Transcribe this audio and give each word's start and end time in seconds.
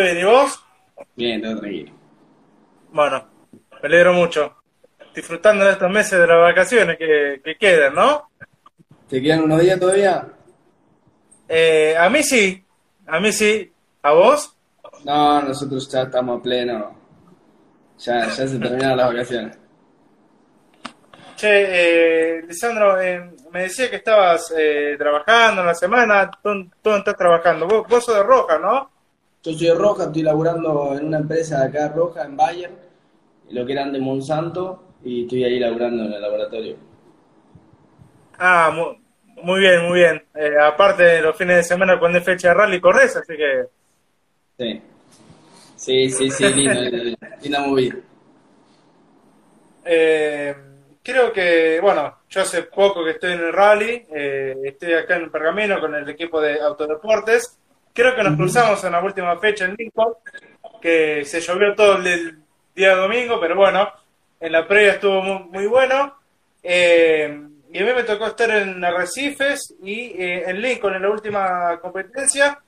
bien, 0.00 0.18
¿y 0.18 0.24
vos? 0.24 0.64
Bien, 1.16 1.42
todo 1.42 1.58
tranquilo. 1.58 1.92
Bueno, 2.92 3.24
me 3.82 3.88
alegro 3.88 4.12
mucho. 4.12 4.56
Disfrutando 5.14 5.64
de 5.64 5.72
estos 5.72 5.90
meses 5.90 6.18
de 6.18 6.26
las 6.26 6.38
vacaciones 6.38 6.96
que, 6.96 7.40
que 7.44 7.56
quedan, 7.56 7.94
¿no? 7.94 8.30
¿Te 9.08 9.20
quedan 9.20 9.42
unos 9.42 9.60
días 9.60 9.78
todavía? 9.80 10.26
Eh, 11.48 11.96
a 11.98 12.08
mí 12.08 12.22
sí, 12.22 12.64
a 13.06 13.18
mí 13.18 13.32
sí. 13.32 13.72
¿A 14.02 14.12
vos? 14.12 14.56
No, 15.04 15.42
nosotros 15.42 15.90
ya 15.90 16.02
estamos 16.02 16.38
a 16.38 16.42
pleno. 16.42 16.94
Ya, 17.98 18.26
ya 18.26 18.46
se 18.46 18.58
terminaron 18.58 18.96
las 18.96 19.08
vacaciones. 19.08 19.58
Che, 21.36 22.38
eh, 22.38 22.42
Lisandro, 22.46 23.00
eh, 23.00 23.30
me 23.50 23.62
decía 23.62 23.90
que 23.90 23.96
estabas 23.96 24.52
eh, 24.56 24.94
trabajando 24.98 25.62
en 25.62 25.66
la 25.66 25.74
semana. 25.74 26.30
¿Dónde, 26.42 26.70
dónde 26.82 26.98
estás 26.98 27.16
trabajando? 27.16 27.66
Vos, 27.66 27.88
vos 27.88 28.04
sos 28.04 28.14
de 28.14 28.22
Roja, 28.22 28.58
¿no? 28.58 28.90
Yo 29.42 29.52
soy 29.52 29.66
de 29.66 29.74
Roja, 29.74 30.04
estoy 30.04 30.22
laburando 30.22 30.94
en 30.98 31.06
una 31.06 31.18
empresa 31.18 31.58
de 31.60 31.66
acá 31.68 31.88
Roja, 31.94 32.24
en 32.24 32.36
Bayern, 32.36 32.74
lo 33.50 33.66
que 33.66 33.72
eran 33.72 33.92
de 33.92 34.00
Monsanto, 34.00 34.82
y 35.04 35.22
estoy 35.24 35.44
ahí 35.44 35.58
laburando 35.58 36.04
en 36.04 36.12
el 36.14 36.22
laboratorio. 36.22 36.76
Ah, 38.38 38.70
mu- 38.74 38.96
muy, 39.42 39.60
bien, 39.60 39.82
muy 39.88 39.98
bien. 40.00 40.22
Eh, 40.34 40.54
aparte 40.60 41.02
de 41.02 41.22
los 41.22 41.36
fines 41.36 41.56
de 41.56 41.62
semana 41.64 41.98
cuando 41.98 42.18
es 42.18 42.24
fecha 42.24 42.48
de 42.48 42.54
rally, 42.54 42.80
corres, 42.80 43.16
así 43.16 43.36
que... 43.36 43.66
Sí. 44.58 44.82
Sí, 45.76 46.10
sí, 46.10 46.30
sí, 46.30 46.52
lindo, 46.54 46.80
lindo, 46.82 47.16
linda 47.42 47.60
movida. 47.60 47.96
Eh, 49.84 50.54
creo 51.02 51.32
que, 51.32 51.80
bueno, 51.80 52.18
yo 52.28 52.42
hace 52.42 52.64
poco 52.64 53.04
que 53.04 53.12
estoy 53.12 53.32
en 53.32 53.40
el 53.40 53.52
rally, 53.52 54.06
eh, 54.14 54.56
estoy 54.64 54.92
acá 54.94 55.16
en 55.16 55.30
Pergamino 55.30 55.80
con 55.80 55.94
el 55.94 56.08
equipo 56.08 56.40
de 56.40 56.60
autodeportes. 56.60 57.58
Creo 57.92 58.14
que 58.14 58.22
nos 58.22 58.36
cruzamos 58.36 58.82
en 58.84 58.92
la 58.92 59.02
última 59.02 59.36
fecha 59.38 59.64
en 59.64 59.74
Lincoln, 59.74 60.14
que 60.80 61.24
se 61.24 61.40
llovió 61.40 61.74
todo 61.74 61.96
el 61.96 62.38
día 62.74 62.94
domingo, 62.94 63.40
pero 63.40 63.56
bueno, 63.56 63.90
en 64.38 64.52
la 64.52 64.66
previa 64.66 64.92
estuvo 64.92 65.22
muy, 65.22 65.44
muy 65.50 65.66
bueno. 65.66 66.16
Eh, 66.62 67.40
y 67.72 67.78
a 67.78 67.84
mí 67.84 67.92
me 67.92 68.02
tocó 68.02 68.26
estar 68.26 68.50
en 68.50 68.84
Arrecifes 68.84 69.74
y 69.82 70.22
eh, 70.22 70.44
en 70.46 70.60
Lincoln 70.60 70.94
en 70.94 71.02
la 71.02 71.10
última 71.10 71.78
competencia. 71.80 72.58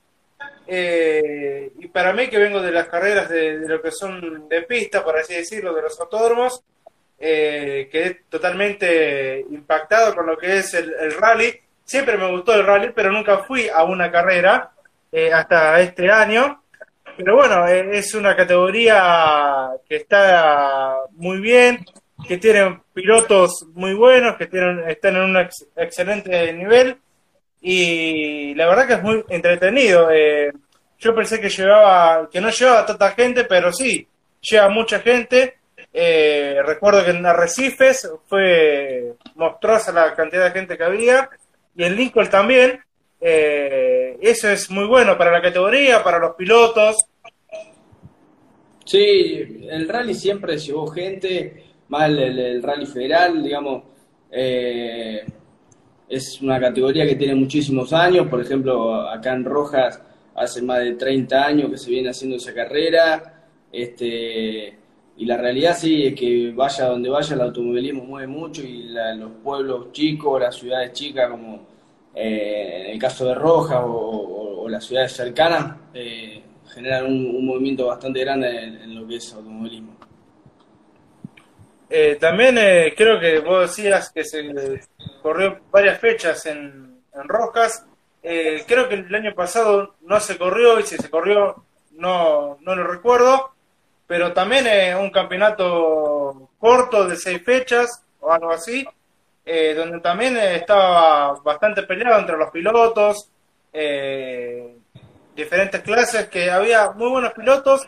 Eh, 0.65 1.71
y 1.77 1.87
para 1.87 2.13
mí 2.13 2.27
que 2.27 2.37
vengo 2.37 2.61
de 2.61 2.71
las 2.71 2.87
carreras 2.87 3.29
de, 3.29 3.59
de 3.59 3.67
lo 3.67 3.81
que 3.81 3.91
son 3.91 4.47
de 4.47 4.61
pista, 4.63 5.03
por 5.03 5.17
así 5.17 5.33
decirlo, 5.35 5.73
de 5.73 5.81
los 5.81 5.99
autódromos, 5.99 6.63
eh, 7.19 7.89
quedé 7.91 8.23
totalmente 8.29 9.45
impactado 9.49 10.13
con 10.15 10.25
lo 10.25 10.37
que 10.37 10.57
es 10.57 10.73
el, 10.73 10.93
el 10.99 11.11
rally. 11.13 11.53
Siempre 11.85 12.17
me 12.17 12.29
gustó 12.31 12.53
el 12.53 12.65
rally, 12.65 12.91
pero 12.93 13.11
nunca 13.11 13.39
fui 13.39 13.67
a 13.69 13.83
una 13.83 14.11
carrera 14.11 14.71
eh, 15.13 15.31
hasta 15.31 15.79
este 15.79 16.11
año. 16.11 16.61
Pero 17.15 17.35
bueno, 17.35 17.67
eh, 17.67 17.97
es 17.99 18.13
una 18.15 18.35
categoría 18.35 19.69
que 19.87 19.97
está 19.97 20.95
muy 21.11 21.39
bien, 21.39 21.85
que 22.27 22.37
tienen 22.39 22.81
pilotos 22.93 23.65
muy 23.73 23.93
buenos, 23.93 24.35
que 24.37 24.47
tienen, 24.47 24.89
están 24.89 25.15
en 25.17 25.21
un 25.21 25.37
ex- 25.37 25.67
excelente 25.75 26.51
nivel 26.53 26.97
y 27.61 28.55
la 28.55 28.67
verdad 28.67 28.87
que 28.87 28.93
es 28.95 29.03
muy 29.03 29.23
entretenido. 29.29 30.09
Eh, 30.11 30.51
yo 30.99 31.13
pensé 31.15 31.39
que 31.39 31.49
llevaba, 31.49 32.29
que 32.31 32.41
no 32.41 32.49
llevaba 32.49 32.85
tanta 32.85 33.11
gente, 33.11 33.43
pero 33.43 33.71
sí, 33.71 34.07
lleva 34.41 34.69
mucha 34.69 34.99
gente. 34.99 35.57
Eh, 35.93 36.59
recuerdo 36.65 37.05
que 37.05 37.11
en 37.11 37.25
Arrecifes 37.25 38.09
fue 38.27 39.13
monstruosa 39.35 39.91
la 39.91 40.15
cantidad 40.15 40.45
de 40.45 40.51
gente 40.59 40.77
que 40.77 40.83
había 40.83 41.29
y 41.75 41.83
en 41.83 41.95
Lincoln 41.95 42.29
también. 42.29 42.83
Eh, 43.25 44.17
eso 44.21 44.49
es 44.49 44.69
muy 44.69 44.85
bueno 44.85 45.17
para 45.17 45.31
la 45.31 45.41
categoría, 45.41 46.03
para 46.03 46.19
los 46.19 46.35
pilotos. 46.35 46.97
Sí, 48.85 49.65
el 49.69 49.87
rally 49.87 50.13
siempre 50.13 50.57
llevó 50.57 50.87
gente, 50.87 51.63
más 51.87 52.09
el, 52.09 52.19
el- 52.39 52.63
rally 52.63 52.85
federal, 52.85 53.41
digamos, 53.41 53.83
eh, 54.31 55.23
es 56.09 56.41
una 56.41 56.59
categoría 56.59 57.05
que 57.07 57.15
tiene 57.15 57.35
muchísimos 57.35 57.93
años, 57.93 58.27
por 58.27 58.41
ejemplo, 58.41 59.07
acá 59.09 59.33
en 59.33 59.45
Rojas 59.45 60.01
hace 60.35 60.61
más 60.61 60.79
de 60.79 60.93
30 60.95 61.45
años 61.45 61.71
que 61.71 61.77
se 61.77 61.91
viene 61.91 62.09
haciendo 62.09 62.37
esa 62.37 62.53
carrera, 62.53 63.45
este, 63.71 64.77
y 65.17 65.25
la 65.25 65.37
realidad 65.37 65.77
sí 65.77 66.07
es 66.07 66.15
que 66.15 66.51
vaya 66.53 66.85
donde 66.87 67.09
vaya 67.09 67.35
el 67.35 67.41
automovilismo 67.41 68.03
mueve 68.05 68.27
mucho 68.27 68.63
y 68.63 68.83
la- 68.83 69.13
los 69.15 69.31
pueblos 69.43 69.91
chicos, 69.93 70.41
las 70.41 70.55
ciudades 70.55 70.91
chicas 70.93 71.29
como 71.31 71.67
eh, 72.15 72.83
en 72.85 72.91
el 72.91 72.99
caso 72.99 73.25
de 73.25 73.35
Rojas 73.35 73.81
o, 73.85 74.67
las 74.69 74.85
ciudades 74.85 75.11
cercanas, 75.11 75.75
eh, 75.93 76.41
generan 76.73 77.05
un, 77.05 77.45
movimiento 77.45 77.87
bastante 77.87 78.21
grande 78.21 78.49
en, 78.63 78.95
lo 78.95 79.05
que 79.07 79.17
es 79.17 79.33
automovilismo. 79.33 79.95
Eh, 81.89 82.17
también 82.19 82.55
creo 82.95 83.19
que 83.19 83.39
vos 83.39 83.69
decías 83.69 84.09
que 84.09 84.23
se 84.23 84.81
corrió 85.21 85.59
varias 85.69 85.99
fechas 85.99 86.45
en, 86.47 87.01
en 87.13 87.27
Rojas. 87.27 87.85
Creo 88.21 88.87
que 88.87 88.95
el 88.95 89.13
año 89.13 89.35
pasado 89.35 89.95
no 90.01 90.19
se 90.19 90.37
corrió 90.37 90.79
y 90.79 90.83
si 90.83 90.95
se 90.95 91.09
corrió 91.09 91.65
no, 91.91 92.57
no 92.61 92.75
lo 92.75 92.87
recuerdo. 92.87 93.51
Pero 94.07 94.33
también 94.33 94.97
un 94.97 95.11
campeonato 95.11 96.49
corto 96.57 97.07
de 97.07 97.17
seis 97.17 97.43
fechas 97.43 98.03
o 98.21 98.31
algo 98.31 98.51
así, 98.51 98.85
eh, 99.45 99.73
donde 99.75 99.99
también 99.99 100.37
eh, 100.37 100.55
estaba 100.57 101.33
bastante 101.43 101.83
peleado 101.83 102.19
entre 102.19 102.37
los 102.37 102.49
pilotos, 102.51 103.29
eh, 103.71 104.77
diferentes 105.35 105.81
clases, 105.81 106.27
que 106.29 106.49
había 106.51 106.91
muy 106.91 107.09
buenos 107.09 107.33
pilotos 107.33 107.87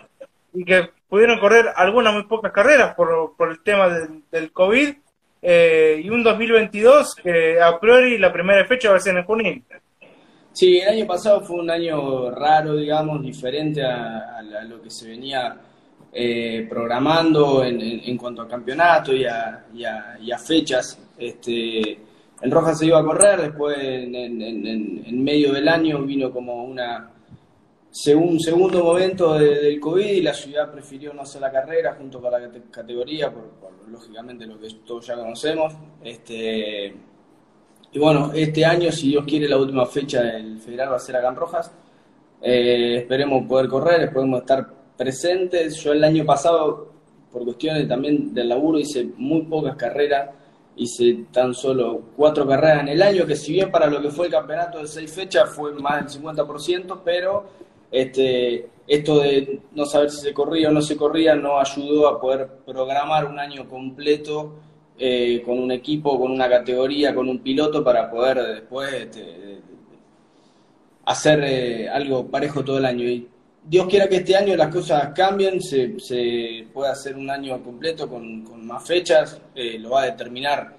y 0.54 0.66
que 0.66 0.90
pudieron 1.08 1.40
correr 1.40 1.68
algunas 1.76 2.14
muy 2.14 2.24
pocas 2.24 2.52
carreras 2.52 2.96
por, 2.96 3.36
por 3.38 3.50
el 3.52 3.62
tema 3.64 3.88
del, 3.90 4.24
del 4.32 4.52
COVID. 4.52 4.96
eh, 5.42 6.02
y 6.04 6.10
un 6.10 6.24
2022 6.24 7.16
que 7.16 7.62
a 7.62 7.80
priori 7.80 8.18
la 8.18 8.34
primera 8.34 8.66
fecha 8.66 8.90
va 8.90 8.98
a 8.98 9.00
ser 9.00 9.16
en 9.16 9.24
Junín. 9.26 9.64
Sí, 10.52 10.80
el 10.80 10.90
año 10.90 11.06
pasado 11.06 11.42
fue 11.42 11.58
un 11.58 11.70
año 11.70 12.32
raro, 12.32 12.76
digamos, 12.76 13.22
diferente 13.22 13.84
a, 13.84 14.42
lo 14.68 14.82
que 14.82 14.90
se 14.90 15.08
venía 15.10 15.56
eh, 16.14 16.66
programando 16.70 17.64
en, 17.64 17.80
en- 17.82 18.18
cuanto 18.18 18.42
a 18.42 18.48
campeonato 18.48 19.14
y 19.14 19.26
a, 19.26 19.66
y 19.74 19.84
a- 19.84 20.18
y 20.20 20.32
fechas. 20.44 20.98
Este, 21.18 21.98
en 22.42 22.52
Rojas 22.52 22.78
se 22.80 22.88
iba 22.88 23.00
a 23.00 23.04
correr, 23.04 23.42
después 23.42 23.78
en, 23.80 25.24
medio 25.24 25.54
del 25.54 25.68
año 25.68 26.02
vino 26.04 26.32
como 26.32 26.64
una 26.64 27.12
un 28.18 28.40
segundo 28.42 28.84
momento 28.84 29.36
de- 29.36 29.56
del 29.62 29.80
COVID 29.80 30.06
y 30.06 30.22
la 30.22 30.34
ciudad 30.34 30.70
prefirió 30.70 31.14
no 31.14 31.22
hacer 31.22 31.40
la 31.40 31.50
carrera 31.50 31.96
junto 31.98 32.20
con 32.22 32.30
la 32.30 32.40
cate- 32.42 32.70
categoría, 32.70 33.32
por, 33.32 33.46
lógicamente 33.90 34.46
lo 34.46 34.60
que 34.60 34.68
todos 34.86 35.08
ya 35.08 35.16
conocemos. 35.16 35.74
Este, 36.04 36.94
y 37.94 37.98
bueno, 38.00 38.32
este 38.36 38.66
año, 38.66 38.92
si 38.92 39.08
Dios 39.12 39.24
quiere, 39.26 39.48
la 39.48 39.58
última 39.58 39.86
fecha 39.86 40.22
del 40.22 40.60
federal 40.60 40.92
va 40.92 40.96
a 40.98 41.00
ser 41.00 41.16
acá 41.16 41.30
en 41.30 41.36
Rojas. 41.38 41.72
Eh, 42.42 42.98
esperemos 42.98 43.48
poder 43.48 43.70
correr, 43.70 44.02
esperemos 44.02 44.42
estar 44.42 44.68
presentes. 44.98 45.78
Yo 45.82 45.94
el 45.94 46.04
año 46.04 46.26
pasado, 46.26 46.92
por 47.32 47.46
cuestiones 47.46 47.88
también 47.88 48.34
del 48.34 48.50
laburo, 48.50 48.78
hice 48.78 49.06
muy 49.16 49.44
pocas 49.44 49.78
carreras. 49.78 50.32
Hice 50.78 51.26
tan 51.32 51.54
solo 51.54 52.02
cuatro 52.16 52.46
carreras 52.48 52.82
en 52.82 52.90
el 52.90 53.02
año, 53.02 53.26
que 53.26 53.36
si 53.36 53.54
bien 53.54 53.72
para 53.72 53.88
lo 53.88 54.02
que 54.02 54.10
fue 54.10 54.26
el 54.26 54.32
campeonato 54.32 54.80
de 54.80 54.88
seis 54.88 55.12
fechas 55.12 55.50
fue 55.50 55.74
más 55.74 56.14
del 56.14 56.24
50%, 56.24 57.00
pero 57.04 57.46
este, 57.92 58.68
esto 58.88 59.20
de 59.20 59.62
no 59.74 59.86
saber 59.86 60.12
si 60.12 60.22
se 60.22 60.34
corría 60.34 60.70
o 60.70 60.72
no 60.72 60.82
se 60.82 60.98
corría 60.98 61.36
no 61.36 61.60
ayudó 61.60 62.08
a 62.08 62.20
poder 62.20 62.48
programar 62.66 63.26
un 63.26 63.40
año 63.40 63.68
completo 63.70 64.56
eh, 64.98 65.42
con 65.46 65.60
un 65.60 65.72
equipo, 65.72 66.20
con 66.20 66.32
una 66.32 66.50
categoría, 66.50 67.16
con 67.16 67.28
un 67.30 67.40
piloto 67.40 67.84
para 67.84 68.10
poder 68.10 68.42
después 68.44 68.94
este, 68.94 69.60
hacer 71.06 71.44
eh, 71.44 71.90
algo 71.90 72.28
parejo 72.28 72.64
todo 72.64 72.78
el 72.78 72.86
año. 72.86 73.04
Y 73.04 73.28
Dios 73.68 73.88
quiera 73.88 74.08
que 74.08 74.18
este 74.18 74.36
año 74.36 74.56
las 74.56 74.68
cosas 74.74 75.12
cambien, 75.16 75.60
se, 75.62 76.00
se 76.00 76.68
pueda 76.74 76.92
hacer 76.92 77.16
un 77.16 77.30
año 77.30 77.62
completo 77.64 78.08
con, 78.08 78.44
con 78.44 78.66
más 78.66 78.86
fechas, 78.88 79.42
eh, 79.56 79.80
lo 79.80 79.90
va 79.92 80.04
a 80.04 80.06
determinar 80.06 80.74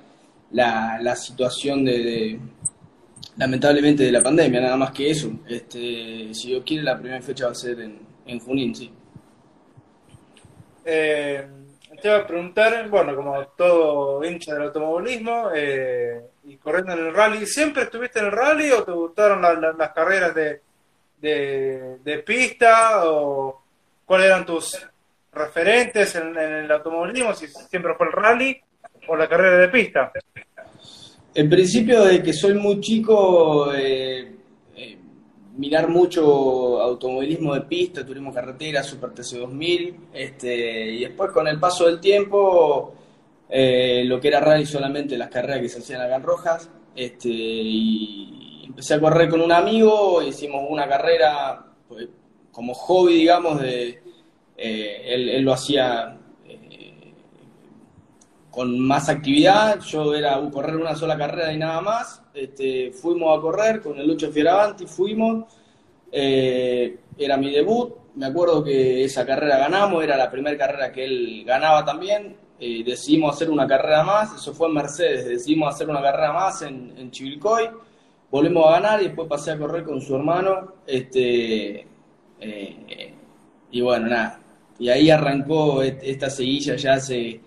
la, 0.52 0.98
la 1.00 1.16
situación 1.16 1.84
de, 1.84 1.98
de- 1.98 2.40
lamentablemente 3.36 4.04
de 4.04 4.12
la 4.12 4.22
pandemia, 4.22 4.60
nada 4.60 4.76
más 4.76 4.92
que 4.92 5.10
eso. 5.10 5.30
Este, 5.48 6.32
si 6.32 6.48
Dios 6.48 6.62
quiere, 6.64 6.84
la 6.84 6.96
primera 6.98 7.20
fecha 7.20 7.46
va 7.46 7.52
a 7.52 7.56
ser 7.56 7.80
en, 7.80 7.98
en 8.24 8.38
Junín, 8.38 8.74
sí. 8.74 8.90
Eh, 10.84 11.44
te 12.00 12.08
iba 12.08 12.18
a 12.18 12.26
preguntar, 12.26 12.88
bueno, 12.88 13.16
como 13.16 13.42
todo 13.56 14.22
hincha 14.24 14.54
del 14.54 14.64
automovilismo 14.64 15.48
eh, 15.54 16.20
y 16.44 16.56
corriendo 16.56 16.92
en 16.92 17.06
el 17.06 17.14
rally, 17.14 17.46
¿siempre 17.46 17.84
estuviste 17.84 18.20
en 18.20 18.26
el 18.26 18.32
rally 18.32 18.70
o 18.70 18.84
te 18.84 18.92
gustaron 18.92 19.42
la- 19.42 19.54
la- 19.54 19.72
las 19.72 19.90
carreras 19.92 20.34
de, 20.34 20.60
de, 21.20 21.98
de 22.04 22.18
pista 22.18 23.04
o 23.04 23.62
cuáles 24.04 24.26
eran 24.26 24.46
tus 24.46 24.78
referentes 25.32 26.14
en, 26.16 26.36
el 26.36 26.70
automovilismo? 26.70 27.34
Si 27.34 27.46
siempre 27.48 27.94
fue 27.94 28.06
el 28.06 28.12
rally 28.12 28.60
o 29.08 29.16
la 29.16 29.28
carrera 29.28 29.58
de 29.58 29.68
pista. 29.68 30.12
En 31.34 31.50
principio, 31.50 32.04
de 32.04 32.22
que 32.22 32.32
soy 32.32 32.54
muy 32.54 32.80
chico, 32.80 33.72
eh, 33.74 34.36
eh, 34.74 34.98
mirar 35.56 35.88
mucho 35.88 36.80
automovilismo 36.80 37.54
de 37.54 37.60
pista, 37.62 38.06
turismo 38.06 38.32
carretera, 38.32 38.82
Super 38.82 39.10
TC2000, 39.10 39.94
este, 40.14 40.92
y 40.92 41.00
después 41.00 41.30
con 41.32 41.46
el 41.46 41.60
paso 41.60 41.86
del 41.86 42.00
tiempo, 42.00 42.94
eh, 43.50 44.02
lo 44.06 44.18
que 44.18 44.28
era 44.28 44.40
rally 44.40 44.64
solamente 44.64 45.18
las 45.18 45.28
carreras 45.28 45.60
que 45.60 45.68
se 45.68 45.80
hacían 45.80 46.00
acá 46.00 46.16
en 46.16 46.22
Rojas, 46.22 46.70
este, 46.94 47.28
y 47.28 48.55
empecé 48.66 48.94
a 48.94 49.00
correr 49.00 49.28
con 49.28 49.40
un 49.40 49.52
amigo, 49.52 50.22
hicimos 50.22 50.66
una 50.68 50.88
carrera 50.88 51.64
pues, 51.88 52.08
como 52.50 52.74
hobby, 52.74 53.14
digamos, 53.14 53.60
de, 53.60 54.02
eh, 54.56 55.02
él, 55.06 55.42
lo 55.42 55.52
hacía 55.52 56.18
eh, 56.46 57.12
con 58.50 58.78
más 58.78 59.08
actividad, 59.08 59.80
yo 59.80 60.14
era 60.14 60.40
correr 60.50 60.76
una 60.76 60.94
sola 60.94 61.16
carrera 61.16 61.52
y 61.52 61.58
nada 61.58 61.80
más, 61.80 62.22
este, 62.34 62.92
fuimos 62.92 63.36
a 63.36 63.40
correr 63.40 63.80
con 63.80 63.98
el 63.98 64.06
Lucho 64.06 64.30
Fioravanti, 64.30 64.86
fuimos, 64.86 65.44
eh, 66.10 66.98
era 67.18 67.36
mi 67.36 67.50
debut, 67.50 67.94
me 68.14 68.26
acuerdo 68.26 68.64
que 68.64 69.04
esa 69.04 69.26
carrera 69.26 69.58
ganamos, 69.58 70.02
era 70.02 70.16
la 70.16 70.30
primera 70.30 70.56
carrera 70.56 70.90
que 70.90 71.04
él 71.04 71.44
ganaba 71.46 71.84
también, 71.84 72.36
decidimos 72.58 73.34
hacer 73.34 73.50
una 73.50 73.66
carrera 73.66 74.02
más, 74.02 74.34
eso 74.34 74.54
fue 74.54 74.68
en 74.68 74.74
Mercedes, 74.74 75.26
decidimos 75.26 75.74
hacer 75.74 75.90
una 75.90 76.00
carrera 76.00 76.32
más 76.32 76.62
en 76.62 77.10
Chivilcoy, 77.10 77.68
volvimos 78.30 78.66
a 78.66 78.72
ganar 78.72 79.02
y 79.02 79.06
después 79.06 79.28
pasé 79.28 79.52
a 79.52 79.58
correr 79.58 79.84
con 79.84 80.00
su 80.00 80.16
hermano, 80.16 80.74
este, 80.86 81.86
eh, 82.40 83.14
y 83.70 83.80
bueno, 83.80 84.08
nada, 84.08 84.40
y 84.78 84.88
ahí 84.88 85.10
arrancó 85.10 85.82
esta 85.82 86.30
seguilla 86.30 86.76
ya 86.76 86.94
hace 86.94 87.40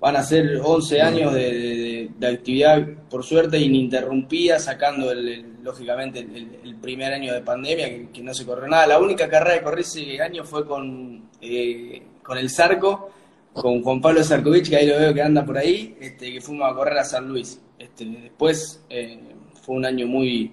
van 0.00 0.16
a 0.16 0.22
ser 0.22 0.60
11 0.62 1.02
años 1.02 1.34
de, 1.34 2.10
actividad, 2.22 2.86
por 3.10 3.24
suerte, 3.24 3.58
ininterrumpida, 3.58 4.58
sacando, 4.58 5.10
el, 5.10 5.62
lógicamente, 5.62 6.20
el, 6.20 6.76
primer 6.76 7.12
año 7.12 7.34
de 7.34 7.40
pandemia, 7.40 8.12
que, 8.12 8.22
no 8.22 8.32
se 8.32 8.46
corrió 8.46 8.68
nada. 8.68 8.86
La 8.86 8.98
única 9.00 9.28
carrera 9.28 9.58
que 9.58 9.64
corrí 9.64 9.82
ese 9.82 10.20
año 10.22 10.44
fue 10.44 10.66
con, 10.66 11.28
eh, 11.40 12.02
con 12.22 12.38
el 12.38 12.50
Zarco, 12.50 13.10
con 13.52 13.82
Juan 13.82 14.00
Pablo 14.00 14.22
Zarcovich, 14.22 14.68
que 14.68 14.76
ahí 14.76 14.86
lo 14.86 14.98
veo 14.98 15.12
que 15.12 15.22
anda 15.22 15.44
por 15.44 15.58
ahí, 15.58 15.96
este, 16.00 16.32
que 16.32 16.40
fuimos 16.40 16.70
a 16.70 16.74
correr 16.74 16.98
a 16.98 17.04
San 17.04 17.28
Luis. 17.28 17.60
Este, 17.78 18.04
después 18.04 18.84
eh, 18.88 19.18
fue 19.68 19.76
un 19.76 19.84
año 19.84 20.06
muy, 20.06 20.50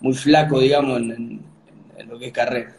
muy 0.00 0.14
flaco, 0.14 0.58
digamos, 0.58 0.98
en 1.02 1.42
lo 2.08 2.18
que 2.18 2.28
es 2.28 2.32
carrera. 2.32 2.74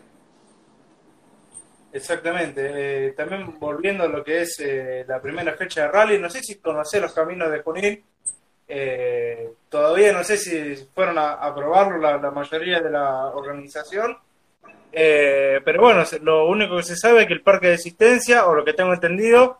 Exactamente. 1.93 2.71
Eh, 3.07 3.11
también 3.13 3.59
volviendo 3.59 4.03
a 4.03 4.07
lo 4.07 4.23
que 4.23 4.41
es 4.41 4.59
eh, 4.59 5.05
la 5.07 5.21
primera 5.21 5.53
fecha 5.53 5.83
de 5.83 5.87
rally, 5.89 6.19
no 6.19 6.31
sé 6.31 6.41
si 6.41 6.55
conocés 6.55 6.99
los 6.99 7.13
caminos 7.13 7.51
de 7.51 7.61
Junín. 7.61 8.03
Eh, 8.67 9.49
todavía 9.69 10.11
no 10.11 10.23
sé 10.23 10.37
si 10.37 10.75
fueron 10.95 11.17
a, 11.19 11.53
probarlo 11.55 11.99
la, 11.99 12.31
mayoría 12.31 12.81
de 12.81 12.89
la 12.89 13.27
organización. 13.27 14.17
pero 14.91 15.79
bueno, 15.79 16.03
lo 16.23 16.47
único 16.47 16.77
que 16.77 16.83
se 16.83 16.95
sabe 16.95 17.21
es 17.21 17.27
que 17.27 17.33
el 17.33 17.41
parque 17.41 17.67
de 17.67 17.75
asistencia, 17.75 18.47
o 18.47 18.55
lo 18.55 18.65
que 18.65 18.73
tengo 18.73 18.93
entendido, 18.93 19.59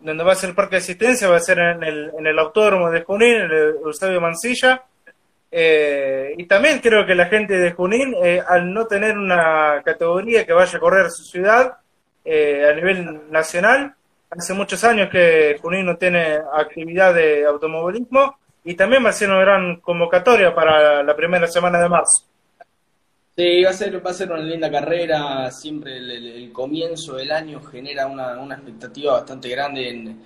donde 0.00 0.24
va 0.24 0.32
a 0.32 0.34
ser 0.34 0.50
el 0.50 0.56
parque 0.56 0.76
de 0.76 0.82
asistencia 0.82 1.28
va 1.28 1.36
a 1.36 1.40
ser 1.40 1.58
en 1.60 1.84
el, 1.84 2.10
en 2.18 2.26
el 2.26 2.38
autódromo 2.38 2.90
de 2.90 3.02
Junín, 3.02 3.36
en 3.36 3.50
el 3.50 3.76
Eusebio 3.84 4.20
Mancilla 4.20 4.84
eh, 5.52 6.34
y 6.38 6.46
también 6.46 6.78
creo 6.78 7.04
que 7.04 7.14
la 7.14 7.26
gente 7.26 7.56
de 7.56 7.72
Junín, 7.72 8.14
eh, 8.22 8.40
al 8.46 8.72
no 8.72 8.86
tener 8.86 9.18
una 9.18 9.82
categoría 9.84 10.46
que 10.46 10.52
vaya 10.52 10.76
a 10.76 10.80
correr 10.80 11.10
su 11.10 11.24
ciudad 11.24 11.78
eh, 12.24 12.68
a 12.70 12.74
nivel 12.74 13.30
nacional, 13.30 13.94
hace 14.30 14.54
muchos 14.54 14.84
años 14.84 15.08
que 15.10 15.58
Junín 15.60 15.86
no 15.86 15.96
tiene 15.96 16.38
actividad 16.54 17.14
de 17.14 17.44
automovilismo 17.44 18.36
y 18.64 18.74
también 18.74 19.04
va 19.04 19.08
a 19.10 19.12
ser 19.12 19.28
una 19.28 19.40
gran 19.40 19.80
convocatoria 19.80 20.54
para 20.54 21.02
la 21.02 21.16
primera 21.16 21.48
semana 21.48 21.80
de 21.82 21.88
marzo. 21.88 22.26
Sí, 23.36 23.64
va 23.64 23.70
a 23.70 23.72
ser, 23.72 24.06
va 24.06 24.10
a 24.10 24.14
ser 24.14 24.30
una 24.30 24.42
linda 24.42 24.70
carrera, 24.70 25.50
siempre 25.50 25.96
el, 25.96 26.52
comienzo 26.52 27.16
del 27.16 27.32
año 27.32 27.60
genera 27.62 28.06
una, 28.06 28.38
una 28.38 28.56
expectativa 28.56 29.14
bastante 29.14 29.48
grande 29.48 29.88
en, 29.88 30.22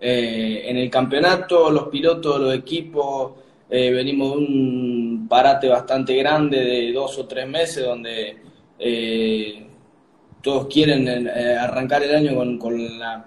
en 0.00 0.76
el 0.76 0.90
campeonato, 0.90 1.70
los 1.70 1.88
pilotos, 1.88 2.40
los 2.40 2.54
equipos 2.54 3.45
eh, 3.68 3.90
venimos 3.90 4.32
de 4.32 4.38
un 4.38 5.26
parate 5.28 5.68
bastante 5.68 6.14
grande 6.14 6.58
de 6.58 6.92
dos 6.92 7.18
o 7.18 7.26
tres 7.26 7.48
meses 7.48 7.84
donde 7.84 8.36
eh, 8.78 9.66
todos 10.40 10.66
quieren 10.68 11.26
eh, 11.26 11.56
arrancar 11.56 12.04
el 12.04 12.14
año 12.14 12.58
con, 12.58 12.98
la 12.98 13.24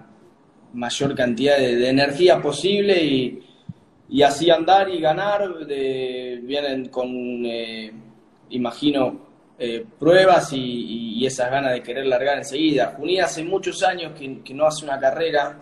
mayor 0.72 1.14
cantidad 1.14 1.58
de, 1.58 1.88
energía 1.88 2.40
posible 2.40 3.04
y, 3.04 4.22
así 4.22 4.50
andar 4.50 4.88
y 4.88 5.00
ganar. 5.00 5.66
vienen 5.66 6.88
con, 6.88 7.44
imagino, 8.48 9.26
pruebas 9.98 10.52
y, 10.54 11.24
esas 11.26 11.50
ganas 11.50 11.74
de 11.74 11.82
querer 11.82 12.06
largar 12.06 12.38
enseguida. 12.38 12.94
Junín 12.96 13.20
hace 13.20 13.44
muchos 13.44 13.82
años 13.82 14.12
que, 14.18 14.42
que 14.42 14.54
no 14.54 14.66
hace 14.66 14.84
una 14.84 14.98
carrera. 14.98 15.60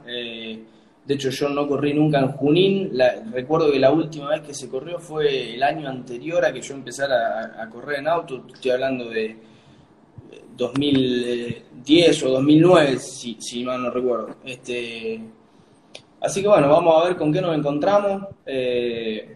De 1.08 1.14
hecho, 1.14 1.30
yo 1.30 1.48
no 1.48 1.66
corrí 1.66 1.94
nunca 1.94 2.18
en 2.18 2.32
Junín. 2.32 2.92
recuerdo 3.32 3.72
que 3.72 3.78
la 3.78 3.90
última 3.90 4.28
vez 4.28 4.42
que 4.42 4.52
se 4.52 4.68
corrió 4.68 4.98
fue 4.98 5.54
el 5.54 5.62
año 5.62 5.88
anterior 5.88 6.44
a 6.44 6.52
que 6.52 6.60
yo 6.60 6.74
empezara 6.74 7.62
a, 7.62 7.70
correr 7.70 8.00
en 8.00 8.08
auto. 8.08 8.44
Estoy 8.52 8.72
hablando 8.72 9.08
de 9.08 9.34
2010 10.54 12.22
o 12.24 12.28
2009, 12.28 12.98
si, 12.98 13.38
si 13.40 13.64
mal 13.64 13.82
no 13.82 13.90
recuerdo. 13.90 14.36
Este, 14.44 15.18
así 16.20 16.42
que 16.42 16.48
bueno, 16.48 16.68
vamos 16.68 17.02
a 17.02 17.08
ver 17.08 17.16
con 17.16 17.32
qué 17.32 17.40
nos 17.40 17.56
encontramos. 17.56 18.24
Eh, 18.44 19.34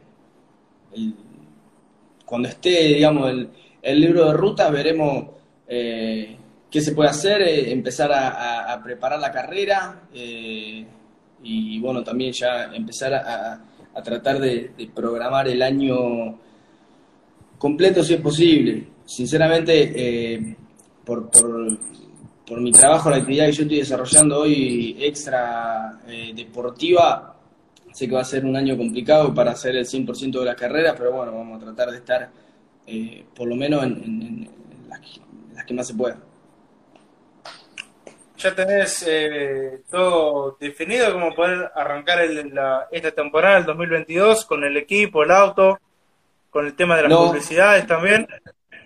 cuando 2.26 2.48
esté, 2.48 2.68
digamos, 2.96 3.32
el, 3.80 3.98
libro 3.98 4.26
de 4.26 4.34
ruta, 4.34 4.68
veremos 4.68 5.24
eh, 5.66 6.36
qué 6.70 6.82
se 6.82 6.92
puede 6.92 7.08
hacer, 7.08 7.40
eh, 7.40 7.72
empezar 7.72 8.12
a, 8.12 8.78
preparar 8.84 9.18
la 9.18 9.32
carrera 9.32 10.02
y 11.42 11.80
bueno, 11.80 12.02
también 12.02 12.32
ya 12.32 12.72
empezar 12.74 13.14
a, 13.14 13.60
tratar 14.02 14.38
de, 14.40 14.72
programar 14.94 15.48
el 15.48 15.62
año 15.62 16.38
completo 17.58 18.02
si 18.02 18.14
es 18.14 18.20
posible. 18.20 18.88
Sinceramente, 19.04 19.92
eh, 19.94 20.56
por, 21.04 21.30
por, 21.30 22.60
mi 22.60 22.70
trabajo, 22.70 23.08
la 23.08 23.16
actividad 23.16 23.46
que 23.46 23.52
yo 23.52 23.62
estoy 23.62 23.78
desarrollando 23.78 24.40
hoy 24.40 24.96
extra 25.00 26.00
eh, 26.06 26.32
deportiva, 26.34 27.34
sé 27.92 28.06
que 28.06 28.14
va 28.14 28.20
a 28.20 28.24
ser 28.24 28.44
un 28.44 28.56
año 28.56 28.76
complicado 28.76 29.32
para 29.32 29.52
hacer 29.52 29.74
el 29.76 29.86
100% 29.86 30.38
de 30.38 30.44
las 30.44 30.56
carreras, 30.56 30.94
pero 30.96 31.12
bueno, 31.12 31.32
vamos 31.32 31.56
a 31.56 31.64
tratar 31.64 31.90
de 31.90 31.96
estar 31.96 32.30
eh, 32.86 33.24
por 33.34 33.48
lo 33.48 33.56
menos 33.56 33.82
en, 33.84 34.48
las 35.54 35.64
que 35.64 35.74
más 35.74 35.86
se 35.86 35.94
pueda 35.94 36.18
ya 38.42 38.54
tenés 38.54 39.04
eh, 39.06 39.82
todo 39.90 40.56
definido, 40.58 41.12
cómo 41.12 41.34
poder 41.34 41.70
arrancar 41.74 42.20
esta 42.90 43.10
temporada, 43.12 43.58
el 43.58 43.64
2022, 43.64 44.44
con 44.46 44.64
el 44.64 44.76
equipo, 44.76 45.22
el 45.22 45.30
auto, 45.30 45.78
con 46.50 46.66
el 46.66 46.74
tema 46.74 46.96
de 46.96 47.08
las 47.08 47.12
publicidades 47.12 47.86
también. 47.86 48.26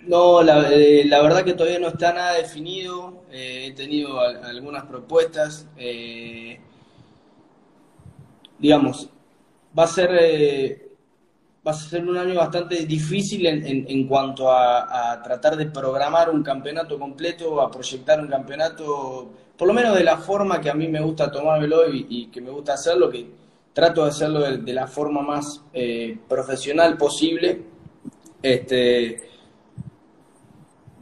No, 0.02 0.42
eh, 0.42 1.04
la, 1.06 1.22
verdad 1.22 1.44
que 1.44 1.54
todavía 1.54 1.78
no 1.78 1.88
está 1.88 2.12
nada 2.12 2.34
definido. 2.34 3.24
Eh, 3.30 3.68
he 3.68 3.72
tenido 3.72 4.20
algunas 4.20 4.84
propuestas. 4.84 5.66
digamos, 8.58 9.08
va 9.76 9.84
a 9.84 9.88
ser 9.88 10.85
va 11.66 11.72
a 11.72 11.74
ser 11.74 12.06
un 12.06 12.16
año 12.16 12.36
bastante 12.36 12.86
difícil 12.86 13.44
en, 13.46 13.86
en, 13.88 14.06
cuanto 14.06 14.52
a, 14.52 15.20
tratar 15.22 15.56
de 15.56 15.66
programar 15.66 16.30
un 16.30 16.42
campeonato 16.42 16.98
completo, 16.98 17.60
a 17.60 17.70
proyectar 17.70 18.20
un 18.20 18.28
campeonato 18.28 19.30
por 19.56 19.66
lo 19.66 19.74
menos 19.74 19.96
de 19.96 20.04
la 20.04 20.18
forma 20.18 20.60
que 20.60 20.70
a 20.70 20.74
mí 20.74 20.86
me 20.86 21.00
gusta 21.00 21.30
tomármelo 21.30 21.90
y, 21.90 22.06
y 22.08 22.26
que 22.26 22.40
me 22.40 22.50
gusta 22.50 22.74
hacerlo, 22.74 23.10
que 23.10 23.26
trato 23.72 24.04
de 24.04 24.10
hacerlo 24.10 24.40
de, 24.40 24.72
la 24.72 24.86
forma 24.86 25.22
más 25.22 25.62
eh, 25.74 26.18
profesional 26.28 26.96
posible, 26.96 27.62
este, 28.42 29.28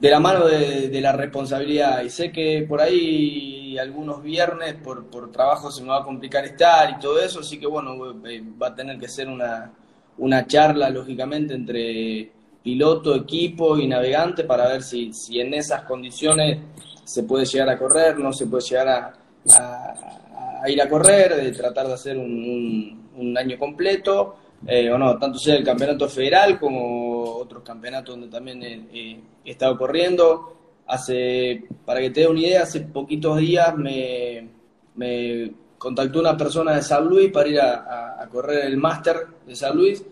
de 0.00 0.10
la 0.10 0.18
mano 0.18 0.46
de, 0.46 1.00
la 1.00 1.12
responsabilidad. 1.12 2.02
Y 2.02 2.10
sé 2.10 2.32
que 2.32 2.64
por 2.68 2.80
ahí 2.80 3.78
algunos 3.78 4.22
viernes 4.22 4.74
por, 4.74 5.06
por 5.06 5.30
trabajo 5.30 5.70
se 5.70 5.82
me 5.82 5.90
va 5.90 5.98
a 5.98 6.04
complicar 6.04 6.44
estar 6.44 6.90
y 6.90 6.98
todo 6.98 7.20
eso, 7.20 7.40
así 7.40 7.58
que 7.58 7.66
bueno, 7.66 7.92
eh, 8.26 8.42
va 8.60 8.68
a 8.68 8.74
tener 8.74 8.98
que 8.98 9.08
ser 9.08 9.28
una, 9.28 9.72
una 10.18 10.46
charla, 10.46 10.90
lógicamente, 10.90 11.54
entre 11.54 12.30
piloto, 12.62 13.14
equipo 13.14 13.76
y 13.78 13.86
navegante 13.86 14.44
para 14.44 14.68
ver 14.68 14.82
si, 14.82 15.12
si 15.12 15.38
en 15.38 15.52
esas 15.52 15.82
condiciones 15.82 16.58
se 17.04 17.22
puede 17.24 17.44
llegar 17.44 17.68
a 17.68 17.78
correr, 17.78 18.18
no 18.18 18.32
se 18.32 18.46
puede 18.46 18.64
llegar 18.64 18.88
a, 18.88 20.68
ir 20.68 20.80
a 20.80 20.88
correr, 20.88 21.36
de 21.36 21.52
tratar 21.52 21.86
de 21.86 21.92
hacer 21.92 22.16
un, 22.16 23.02
año 23.36 23.58
completo, 23.58 24.36
eh, 24.66 24.90
o 24.90 24.96
no, 24.96 25.18
tanto 25.18 25.38
sea 25.38 25.56
el 25.56 25.64
campeonato 25.64 26.08
federal 26.08 26.58
como 26.58 27.22
otros 27.36 27.62
campeonatos 27.62 28.14
donde 28.14 28.28
también 28.28 28.62
he, 28.62 29.20
estado 29.44 29.76
corriendo. 29.76 30.52
Hace, 30.86 31.64
para 31.84 32.00
que 32.00 32.10
te 32.10 32.20
dé 32.20 32.28
una 32.28 32.40
idea, 32.40 32.62
hace 32.62 32.80
poquitos 32.80 33.38
días 33.38 33.74
me, 33.76 34.48
me 34.94 35.50
contactó 35.84 36.20
una 36.20 36.34
persona 36.34 36.76
de 36.76 36.82
San 36.82 37.06
Luis 37.06 37.30
para 37.30 37.46
ir 37.46 37.60
a, 37.60 38.26
correr 38.32 38.64
el 38.64 38.78
máster 38.78 39.26
de 39.46 39.54
San 39.54 39.76
Luis 39.76 40.02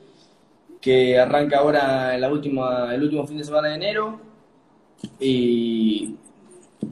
que 0.82 1.18
arranca 1.18 1.60
ahora 1.60 2.18
la 2.18 2.30
última, 2.30 2.94
el 2.94 3.04
último 3.04 3.26
fin 3.26 3.38
de 3.38 3.44
semana 3.44 3.68
de 3.68 3.74
enero. 3.76 4.20
Y 5.18 6.14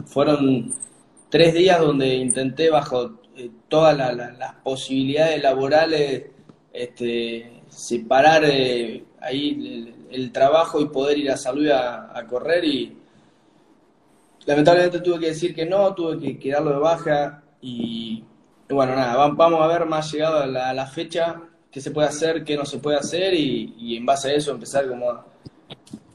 fueron 0.06 0.72
tres 1.28 1.52
días 1.52 1.78
donde 1.78 2.14
intenté 2.14 2.70
bajo 2.70 3.20
eh, 3.36 3.50
todas 3.68 3.94
las 3.98 4.54
posibilidades 4.64 5.42
laborales 5.42 6.24
este, 6.72 7.60
separar 7.68 8.44
eh, 8.46 9.04
ahí 9.20 9.92
el, 10.10 10.32
trabajo 10.32 10.80
y 10.80 10.86
poder 10.86 11.18
ir 11.18 11.30
a 11.30 11.36
salud 11.36 11.68
a, 11.68 12.18
a, 12.18 12.26
correr 12.26 12.64
y 12.64 12.96
lamentablemente 14.46 15.00
tuve 15.00 15.20
que 15.20 15.26
decir 15.26 15.54
que 15.54 15.66
no, 15.66 15.94
tuve 15.94 16.18
que, 16.18 16.38
quedarlo 16.38 16.70
de 16.70 16.78
baja 16.78 17.42
y, 17.60 18.24
bueno, 18.70 18.94
nada, 18.94 19.16
vamos 19.16 19.60
a 19.60 19.66
ver 19.66 19.86
más 19.86 20.12
llegado 20.12 20.38
a 20.38 20.72
la 20.72 20.86
fecha 20.86 21.42
qué 21.70 21.80
se 21.80 21.90
puede 21.90 22.08
hacer, 22.08 22.44
qué 22.44 22.56
no 22.56 22.64
se 22.64 22.78
puede 22.78 22.98
hacer 22.98 23.34
y, 23.34 23.96
en 23.96 24.04
base 24.04 24.30
a 24.30 24.34
eso 24.34 24.50
empezar 24.50 24.88
como 24.88 25.24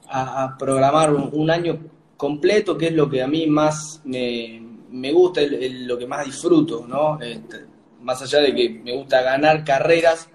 a, 0.08 0.56
programar 0.58 1.14
un, 1.14 1.50
año 1.50 1.80
completo, 2.18 2.78
que 2.78 2.88
es 2.88 2.94
lo 2.94 3.10
que 3.10 3.22
a 3.22 3.28
mí 3.28 3.48
más 3.48 4.02
me, 4.04 4.62
me 4.92 5.12
gusta, 5.12 5.42
lo 5.42 5.98
que 5.98 6.08
más 6.08 6.26
disfruto, 6.26 6.86
¿no? 6.88 7.20
Este, 7.22 7.66
más 8.02 8.22
allá 8.22 8.40
de 8.40 8.54
que 8.54 8.70
me 8.70 8.94
gusta 8.96 9.22
ganar 9.22 9.64
carreras, 9.64 10.30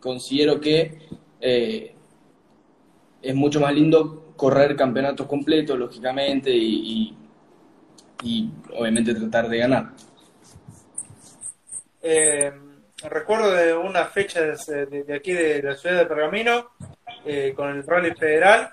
considero 0.00 0.60
que 0.60 0.98
eh, 1.40 1.94
es 3.20 3.34
mucho 3.34 3.60
más 3.60 3.74
lindo 3.74 4.32
correr 4.36 4.76
campeonatos 4.76 5.26
completos, 5.26 5.78
lógicamente, 5.78 6.50
y, 6.50 7.16
y 8.24 8.50
obviamente 8.76 9.14
tratar 9.14 9.48
de 9.48 9.58
ganar. 9.58 9.92
Eh 12.02 12.52
recuerdo 13.08 13.52
de 13.52 13.74
una 13.74 14.06
fecha 14.06 14.40
de, 14.40 15.14
aquí 15.14 15.32
de, 15.32 15.62
la 15.62 15.74
ciudad 15.74 15.98
de 15.98 16.06
Pergamino 16.06 16.70
eh, 17.24 17.52
con 17.54 17.68
el 17.70 17.86
Rally 17.86 18.14
Federal, 18.14 18.70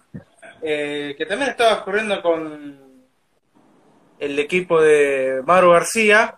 eh, 0.62 1.16
que 1.18 1.26
también 1.26 1.52
estaba 1.52 1.84
corriendo 1.84 2.22
con 2.22 2.80
el 4.20 4.40
equipo 4.40 4.82
de 4.82 5.42
Maru 5.46 5.72
García, 5.72 6.36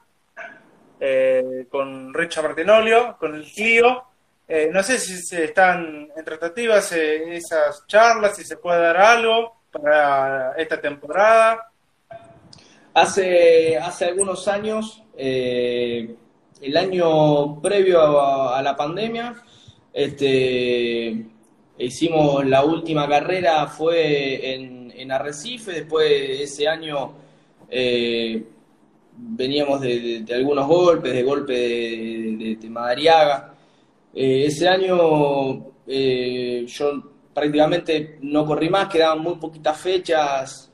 con 1.71 2.13
Richard 2.13 2.43
Martinolio, 2.43 3.17
con 3.19 3.33
el 3.33 3.45
Clio. 3.51 4.03
no 4.71 4.83
sé 4.83 4.99
si 4.99 5.17
se 5.17 5.45
están 5.45 6.09
en 6.15 6.23
tratativas 6.23 6.91
esas 6.91 7.87
charlas, 7.87 8.35
si 8.35 8.43
se 8.43 8.57
puede 8.57 8.79
dar 8.81 8.97
algo 8.97 9.61
para 9.71 10.53
esta 10.57 10.79
temporada. 10.79 11.71
Hace, 12.93 13.77
hace 13.77 14.05
algunos 14.05 14.47
años 14.47 15.03
el 16.61 16.77
año 16.77 17.59
previo 17.61 18.21
a, 18.21 18.61
la 18.61 18.75
pandemia, 18.75 19.35
este, 19.91 21.25
hicimos 21.77 22.45
la 22.45 22.63
última 22.63 23.07
carrera, 23.07 23.67
fue 23.67 24.53
en, 24.53 24.93
en 24.95 25.11
Arrecife, 25.11 25.71
después 25.71 26.07
de 26.07 26.43
ese 26.43 26.67
año 26.67 27.13
eh, 27.69 28.43
veníamos 29.17 29.81
de, 29.81 30.23
algunos 30.33 30.67
golpes, 30.67 31.13
de 31.13 31.23
golpe 31.23 31.53
de, 31.53 32.69
Madariaga. 32.69 33.55
Eh, 34.13 34.45
ese 34.45 34.67
año 34.67 35.71
eh, 35.87 36.65
yo 36.67 37.11
prácticamente 37.33 38.19
no 38.21 38.45
corrí 38.45 38.69
más, 38.69 38.87
quedaban 38.87 39.19
muy 39.19 39.35
poquitas 39.35 39.79
fechas, 39.79 40.71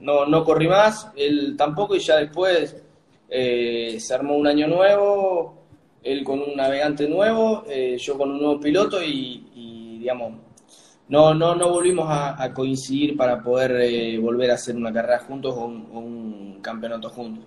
no, 0.00 0.26
no 0.26 0.44
corrí 0.44 0.68
más, 0.68 1.08
él 1.16 1.54
tampoco 1.56 1.94
y 1.94 2.00
ya 2.00 2.16
después 2.16 2.82
eh, 3.34 3.98
se 3.98 4.12
armó 4.12 4.36
un 4.36 4.46
año 4.46 4.68
nuevo, 4.68 5.64
él 6.02 6.22
con 6.22 6.38
un 6.42 6.54
navegante 6.54 7.08
nuevo, 7.08 7.64
eh, 7.66 7.96
yo 7.96 8.18
con 8.18 8.30
un 8.30 8.38
nuevo 8.38 8.60
piloto 8.60 9.02
y, 9.02 9.96
digamos, 9.98 10.34
no, 11.08 11.32
no, 11.32 11.54
no 11.54 11.70
volvimos 11.70 12.06
a, 12.10 12.52
coincidir 12.52 13.16
para 13.16 13.42
poder 13.42 13.70
eh, 13.80 14.18
volver 14.18 14.50
a 14.50 14.54
hacer 14.54 14.76
una 14.76 14.92
carrera 14.92 15.20
juntos 15.20 15.54
o 15.56 15.64
un, 15.64 16.60
campeonato 16.62 17.08
juntos. 17.08 17.46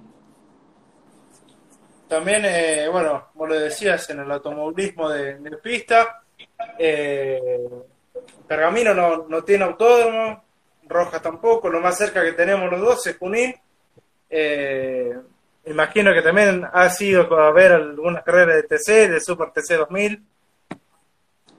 También, 2.07 2.43
bueno, 2.91 3.27
como 3.31 3.45
lo 3.45 3.59
decías, 3.59 4.09
en 4.09 4.21
el 4.21 4.31
automovilismo 4.31 5.07
de, 5.09 5.37
pista, 5.61 6.23
Pergamino 8.47 8.95
no, 8.95 9.27
no 9.27 9.43
tiene 9.43 9.65
autódromo, 9.65 10.43
Rojas 10.87 11.21
tampoco, 11.21 11.69
lo 11.69 11.79
más 11.79 11.95
cerca 11.95 12.23
que 12.23 12.33
tenemos 12.33 12.71
los 12.71 12.81
dos 12.81 13.05
es 13.05 13.17
Junín. 13.17 13.53
Imagino 15.67 16.13
que 16.13 16.21
también 16.21 16.63
ha 16.71 16.89
sido 16.89 17.33
a 17.39 17.51
ver 17.51 17.71
algunas 17.71 18.23
carreras 18.23 18.57
de 18.57 18.63
TC, 18.63 19.09
de 19.09 19.19
Super 19.19 19.49
TC 19.49 19.77
2000. 19.77 20.23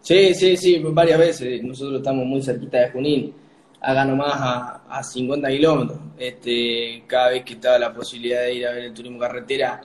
Sí, 0.01 0.35
sí, 0.35 0.57
sí, 0.57 0.79
varias 0.79 1.19
veces. 1.19 1.63
Nosotros 1.65 1.99
estamos 1.99 2.25
muy 2.25 2.41
cerquita 2.41 2.79
de 2.79 2.91
Junín, 2.91 3.35
haga 3.81 4.05
nomás 4.05 4.35
a, 4.35 4.83
a 4.89 5.03
50 5.03 5.49
kilómetros. 5.49 5.99
Este, 6.17 7.03
cada 7.09 7.31
vez 7.31 7.45
que 7.45 7.55
estaba 7.55 7.79
la 7.79 7.93
posibilidad 7.93 8.43
de 8.43 8.55
ir 8.55 8.67
a 8.67 8.73
ver 8.73 8.85
el 8.85 8.95
turismo 8.95 9.19
carretera 9.19 9.81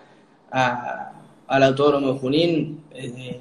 al 0.52 1.64
autódromo 1.64 2.14
de 2.14 2.20
Junín, 2.20 2.84
eh, 2.94 3.40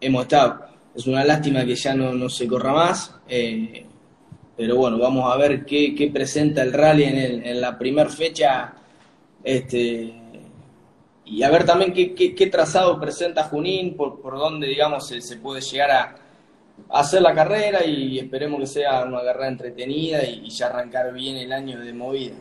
hemos 0.00 0.22
estado. 0.22 0.64
Es 0.96 1.06
una 1.06 1.24
lástima 1.24 1.64
que 1.64 1.76
ya 1.76 1.94
no, 1.94 2.12
no 2.12 2.28
se 2.28 2.48
corra 2.48 2.72
más, 2.72 3.14
eh, 3.28 3.86
pero 4.56 4.74
bueno, 4.74 4.98
vamos 4.98 5.32
a 5.32 5.36
ver 5.36 5.64
qué, 5.64 5.94
qué 5.94 6.08
presenta 6.08 6.62
el 6.62 6.72
rally 6.72 7.04
en, 7.04 7.16
el, 7.16 7.46
en 7.46 7.60
la 7.60 7.78
primera 7.78 8.10
fecha 8.10 8.74
este, 9.42 10.14
y 11.24 11.42
a 11.42 11.50
ver 11.50 11.64
también 11.64 11.92
qué, 11.92 12.48
trazado 12.50 12.98
presenta 12.98 13.44
Junín, 13.44 13.96
por, 13.96 14.20
por 14.20 14.38
dónde, 14.38 14.66
digamos, 14.66 15.06
se, 15.08 15.36
puede 15.36 15.60
llegar 15.60 15.90
a, 15.90 16.14
hacer 16.90 17.20
la 17.20 17.34
carrera 17.34 17.84
y 17.84 18.18
esperemos 18.18 18.60
que 18.60 18.66
sea 18.66 19.04
una 19.04 19.22
carrera 19.22 19.48
entretenida 19.48 20.24
y, 20.24 20.48
ya 20.48 20.66
arrancar 20.68 21.12
bien 21.12 21.36
el 21.36 21.52
año 21.52 21.78
de 21.80 21.92
movida. 21.92 22.36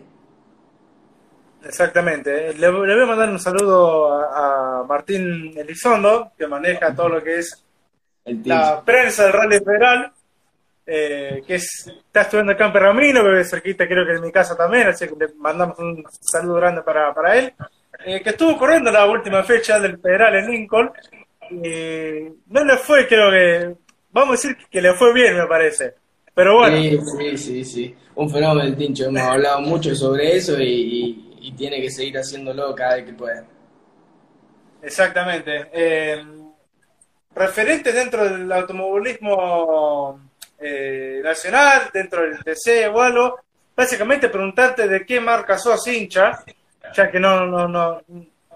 Exactamente. 1.63 2.54
Le, 2.54 2.70
voy 2.70 2.89
a 2.89 3.06
mandar 3.06 3.30
un 3.30 3.39
saludo 3.39 4.13
a, 4.13 4.86
Martín 4.88 5.54
Elizondo, 5.58 6.32
que 6.38 6.48
maneja 6.48 6.96
todo 6.96 7.10
lo 7.10 7.24
que 7.24 7.39
es 7.39 7.66
la 8.25 8.82
prensa 8.86 9.25
del 9.25 9.34
Rally 9.34 9.60
Federal. 9.60 10.13
Eh, 10.89 11.44
que 11.46 11.56
está 11.56 12.22
estudiando 12.22 12.53
acá 12.53 12.67
en 12.67 12.72
Pergamino, 12.72 13.22
que 13.22 13.41
es 13.41 13.50
cerquita 13.50 13.86
creo 13.86 14.06
que 14.06 14.13
en 14.13 14.22
mi 14.22 14.32
casa 14.32 14.56
también, 14.56 14.88
así 14.88 15.06
que 15.06 15.15
le 15.20 15.34
mandamos 15.36 15.77
un 15.79 16.01
saludo 16.22 16.56
grande 16.56 16.82
para, 16.82 17.13
para 17.13 17.38
él, 17.38 17.53
eh, 18.06 18.22
que 18.22 18.29
estuvo 18.29 18.58
corriendo 18.58 18.89
la 18.89 19.06
última 19.06 19.44
fecha 19.44 19.82
del 19.82 20.00
Federal 20.00 20.36
en 20.36 20.50
Lincoln, 20.50 20.89
y 21.51 22.29
no 22.48 22.63
le 22.63 22.77
fue, 22.77 23.06
creo 23.06 23.29
que, 23.29 23.75
vamos 24.12 24.29
a 24.29 24.32
decir 24.48 24.65
que 24.72 24.82
le 24.82 24.94
fue 24.94 25.13
bien, 25.13 25.36
me 25.36 25.46
parece, 25.46 25.94
pero 26.34 26.56
bueno. 26.56 26.77
Sí, 26.77 27.00
sí, 27.06 27.38
sí, 27.38 27.65
sí. 27.65 27.96
un 28.15 28.29
fenómeno 28.29 28.65
el 28.65 28.77
Tincho, 28.77 29.08
hemos 29.08 29.22
hablado 29.24 29.60
mucho 29.60 29.94
sobre 29.94 30.38
eso 30.38 30.56
y, 30.58 31.25
tiene 31.58 31.82
que 31.82 31.89
seguir 31.89 32.17
haciéndolo 32.17 32.75
cada 32.75 32.96
vez 32.96 33.06
que 33.06 33.13
pueda. 33.13 33.46
Exactamente. 34.82 35.70
Eh, 35.72 36.22
referentes 37.34 37.94
dentro 37.94 38.25
del 38.25 38.51
automovilismo 38.51 40.26
eh, 40.59 41.21
nacional, 41.23 41.89
dentro 41.93 42.21
del 42.21 42.43
TC 42.43 42.89
o 42.93 43.01
algo, 43.01 43.39
básicamente 43.75 44.29
preguntarte 44.29 44.87
de 44.87 45.05
qué 45.05 45.19
marca 45.19 45.57
sos 45.57 45.85
hincha, 45.87 46.43
ya 46.95 47.11
que 47.11 47.19
no, 47.19 47.45
no, 47.45 47.67
no, 47.67 48.01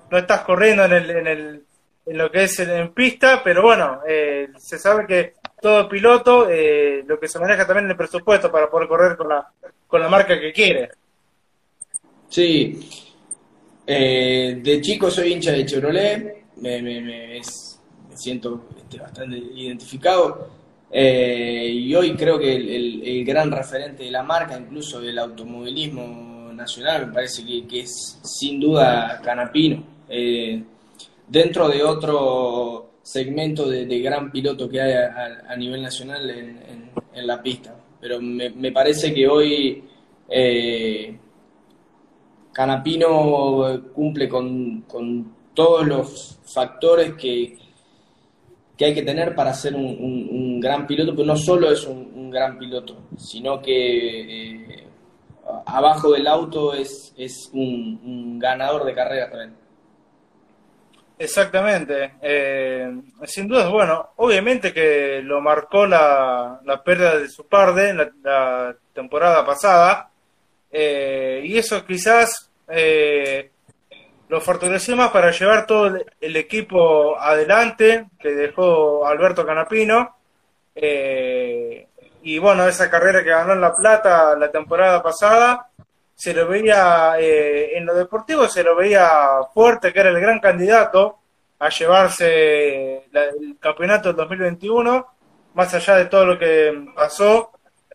no 0.09 0.17
estás 0.17 0.41
corriendo 0.41 0.85
en, 0.85 0.93
el, 0.93 1.09
en, 1.09 1.27
el, 1.27 1.63
en 2.05 2.17
lo 2.17 2.31
que 2.31 2.43
es 2.43 2.59
en, 2.59 2.93
pista, 2.93 3.41
pero 3.43 3.61
bueno, 3.61 4.01
eh, 4.07 4.49
se 4.57 4.79
sabe 4.79 5.05
que 5.05 5.33
todo 5.61 5.87
piloto, 5.87 6.49
eh, 6.49 7.03
lo 7.05 7.19
que 7.19 7.27
se 7.27 7.39
maneja 7.39 7.67
también 7.67 7.85
en 7.85 7.91
el 7.91 7.97
presupuesto 7.97 8.51
para 8.51 8.69
poder 8.69 8.87
correr 8.87 9.15
con 9.15 9.29
la, 9.29 9.47
con 9.85 10.01
la 10.01 10.09
marca 10.09 10.39
que 10.39 10.51
quiere. 10.51 10.89
Sí, 12.29 13.09
de 13.85 14.79
chico 14.81 15.11
soy 15.11 15.33
hincha 15.33 15.51
de 15.51 15.65
Chevrolet, 15.65 16.45
me, 16.57 16.81
me, 16.81 17.01
me, 17.01 17.41
siento 18.15 18.67
este, 18.77 18.97
bastante 18.97 19.37
identificado. 19.37 20.60
Eh, 20.93 21.69
y 21.71 21.95
hoy 21.95 22.15
creo 22.15 22.37
que 22.37 22.53
el, 22.53 23.23
gran 23.25 23.49
referente 23.49 24.03
de 24.03 24.11
la 24.11 24.23
marca, 24.23 24.59
incluso 24.59 24.99
del 24.99 25.17
automovilismo 25.19 26.51
nacional, 26.53 27.07
me 27.07 27.13
parece 27.13 27.45
que, 27.45 27.79
es 27.79 28.19
sin 28.23 28.59
duda 28.59 29.21
Canapino. 29.23 29.83
Eh, 30.09 30.61
dentro 31.27 31.69
de 31.69 31.83
otro 31.83 32.91
segmento 33.01 33.69
de, 33.69 33.99
gran 33.99 34.31
piloto 34.31 34.67
que 34.67 34.81
hay 34.81 34.93
a, 35.47 35.55
nivel 35.55 35.81
nacional 35.81 36.29
en, 36.29 36.91
la 37.27 37.41
pista. 37.41 37.75
Pero 38.01 38.19
me, 38.19 38.71
parece 38.71 39.13
que 39.13 39.27
hoy 39.27 39.83
eh, 40.27 41.17
Canapino 42.51 43.81
cumple 43.93 44.27
con 44.27 44.83
todos 45.53 45.87
los 45.87 46.39
factores 46.43 47.13
que, 47.13 47.57
que 48.77 48.85
hay 48.85 48.93
que 48.93 49.03
tener 49.03 49.35
para 49.35 49.53
ser 49.53 49.75
un, 49.75 50.59
gran 50.59 50.87
piloto, 50.87 51.13
pero 51.15 51.25
no 51.25 51.35
solo 51.35 51.71
es 51.71 51.85
un, 51.85 52.29
gran 52.31 52.57
piloto, 52.57 52.97
sino 53.17 53.61
que 53.61 54.61
eh, 54.71 54.87
abajo 55.65 56.11
del 56.11 56.27
auto 56.27 56.73
es, 56.73 57.13
es 57.17 57.49
un, 57.53 58.39
ganador 58.39 58.85
de 58.85 58.93
carreras 58.93 59.29
también. 59.29 59.55
Exactamente. 61.19 62.13
Eh, 62.21 62.91
sin 63.25 63.47
duda, 63.47 63.69
bueno, 63.69 64.11
obviamente 64.15 64.73
que 64.73 65.21
lo 65.23 65.41
marcó 65.41 65.85
la, 65.85 66.59
la 66.65 66.83
pérdida 66.83 67.19
de 67.19 67.29
su 67.29 67.45
padre 67.47 67.89
en 67.89 67.97
la, 68.23 68.75
temporada 68.93 69.45
pasada. 69.45 70.09
Eh, 70.71 71.41
y 71.45 71.57
eso 71.57 71.85
quizás 71.85 72.49
lo 74.31 74.39
fortaleció 74.39 74.95
más 74.95 75.11
para 75.11 75.29
llevar 75.31 75.65
todo 75.67 75.87
el, 76.21 76.35
equipo 76.37 77.19
adelante 77.19 78.05
que 78.17 78.29
dejó 78.29 79.05
Alberto 79.05 79.45
Canapino. 79.45 80.15
y 82.23 82.39
bueno, 82.39 82.65
esa 82.65 82.89
carrera 82.89 83.25
que 83.25 83.29
ganó 83.29 83.51
en 83.51 83.59
La 83.59 83.75
Plata 83.75 84.37
la 84.37 84.49
temporada 84.49 85.03
pasada 85.03 85.67
se 86.15 86.33
lo 86.33 86.47
veía 86.47 87.15
eh, 87.19 87.77
en 87.77 87.85
lo 87.85 87.93
deportivo, 87.93 88.47
se 88.47 88.63
lo 88.63 88.73
veía 88.73 89.09
fuerte, 89.53 89.91
que 89.91 89.99
era 89.99 90.11
el 90.11 90.21
gran 90.21 90.39
candidato 90.39 91.19
a 91.59 91.67
llevarse 91.67 93.03
el 93.11 93.57
campeonato 93.59 94.09
del 94.09 94.15
2021, 94.15 95.07
más 95.55 95.73
allá 95.73 95.97
de 95.97 96.05
todo 96.05 96.25
lo 96.25 96.39
que 96.39 96.85
pasó 96.95 97.51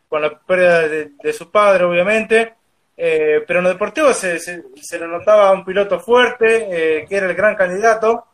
con 0.06 0.20
la 0.20 0.38
pérdida 0.38 0.86
de, 0.86 1.32
su 1.32 1.50
padre, 1.50 1.84
obviamente. 1.84 2.56
Eh, 2.96 3.44
pero 3.46 3.58
en 3.58 3.64
lo 3.64 3.70
deportivo 3.70 4.12
se, 4.14 4.38
se, 4.38 4.98
le 4.98 5.06
notaba 5.06 5.52
un 5.52 5.64
piloto 5.64 6.00
fuerte, 6.00 7.00
eh, 7.00 7.06
que 7.06 7.16
era 7.16 7.28
el 7.28 7.34
gran 7.34 7.54
candidato. 7.54 8.26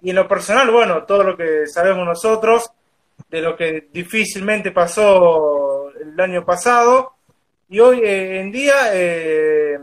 Y 0.00 0.10
en 0.10 0.16
lo 0.16 0.26
personal, 0.26 0.70
bueno, 0.70 1.04
todo 1.04 1.24
lo 1.24 1.36
que 1.36 1.66
sabemos 1.66 2.06
nosotros, 2.06 2.70
de 3.28 3.42
lo 3.42 3.56
que 3.56 3.88
difícilmente 3.92 4.70
pasó 4.70 5.90
el 5.90 6.18
año 6.20 6.44
pasado, 6.44 7.14
y 7.68 7.80
hoy 7.80 8.00
eh, 8.00 8.40
en 8.40 8.50
día 8.50 8.74
eh, 8.94 9.78